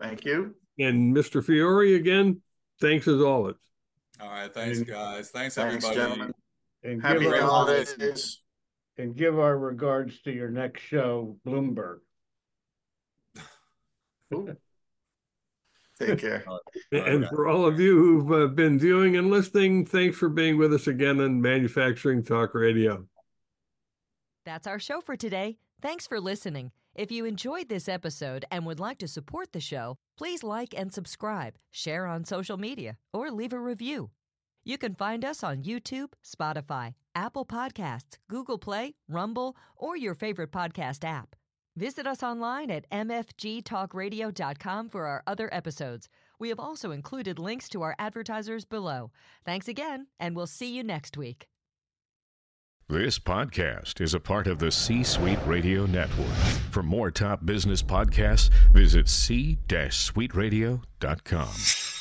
Thank 0.01 0.25
you. 0.25 0.57
and 0.81 1.15
Mr. 1.15 1.45
Fiore 1.45 1.95
again. 1.95 2.41
Thanks 2.81 3.07
as 3.07 3.21
always. 3.21 3.55
All 4.21 4.29
right, 4.31 4.53
thanks, 4.53 4.81
guys. 4.81 5.31
Thanks, 5.31 5.55
Thanks, 5.55 5.59
everybody. 5.59 5.95
gentlemen. 5.95 6.35
And 6.85 7.01
Happy 7.03 7.21
give, 7.21 7.29
Great 7.31 7.43
our, 7.43 7.49
holidays. 7.49 8.41
and 8.99 9.17
give 9.17 9.39
our 9.39 9.57
regards 9.57 10.21
to 10.23 10.33
your 10.33 10.51
next 10.51 10.83
show, 10.83 11.37
Bloomberg. 11.47 11.99
Take 16.01 16.19
care. 16.19 16.45
And 16.93 17.27
for 17.29 17.47
all 17.49 17.65
of 17.65 17.79
you 17.79 17.97
who've 17.97 18.33
uh, 18.33 18.47
been 18.49 18.79
viewing 18.79 19.17
and 19.17 19.31
listening, 19.31 19.87
thanks 19.87 20.19
for 20.19 20.29
being 20.29 20.59
with 20.59 20.75
us 20.75 20.87
again 20.87 21.21
on 21.21 21.41
Manufacturing 21.41 22.23
Talk 22.23 22.55
Radio. 22.55 23.07
That's 24.45 24.67
our 24.67 24.79
show 24.79 25.01
for 25.01 25.17
today. 25.17 25.59
Thanks 25.81 26.07
for 26.07 26.21
listening. 26.21 26.73
If 26.95 27.11
you 27.11 27.25
enjoyed 27.25 27.69
this 27.69 27.89
episode 27.89 28.45
and 28.51 28.67
would 28.67 28.81
like 28.81 28.99
to 28.99 29.09
support 29.09 29.53
the 29.53 29.61
show, 29.61 29.97
please 30.19 30.43
like 30.43 30.75
and 30.77 30.93
subscribe, 30.93 31.55
share 31.71 32.07
on 32.07 32.25
social 32.25 32.57
media, 32.57 32.97
or 33.13 33.31
leave 33.31 33.53
a 33.53 33.59
review. 33.59 34.11
You 34.65 34.79
can 34.79 34.95
find 34.95 35.25
us 35.25 35.43
on 35.43 35.65
YouTube, 35.65 36.13
Spotify, 36.25 36.95
Apple 37.15 37.45
Podcasts, 37.45 38.19
Google 38.29 38.59
Play, 38.59 38.95
Rumble, 39.09 39.57
or 39.77 39.97
your 39.97 40.15
favorite 40.15 40.53
podcast 40.53 41.05
app. 41.05 41.35
Visit 41.75 42.07
us 42.07 42.23
online 42.23 42.71
at 42.71 42.89
mfgtalkradio.com 42.91 44.89
for 44.89 45.07
our 45.07 45.23
other 45.27 45.49
episodes. 45.53 46.09
We 46.39 46.51
have 46.51 46.61
also 46.61 46.91
included 46.91 47.39
links 47.39 47.69
to 47.71 47.83
our 47.83 47.95
advertisers 47.99 48.65
below. 48.65 49.11
Thanks 49.45 49.69
again, 49.69 50.07
and 50.21 50.37
we'll 50.37 50.47
see 50.47 50.77
you 50.77 50.85
next 50.85 51.17
week. 51.17 51.49
This 52.89 53.19
podcast 53.19 54.03
is 54.03 54.13
a 54.13 54.21
part 54.21 54.47
of 54.47 54.59
the 54.59 54.71
C 54.71 55.03
Suite 55.03 55.39
Radio 55.47 55.87
Network. 55.87 56.37
For 56.71 56.83
more 56.83 57.11
top 57.11 57.47
business 57.47 57.83
podcasts, 57.83 58.51
visit 58.73 59.09
c-suiteradio.com. 59.09 61.92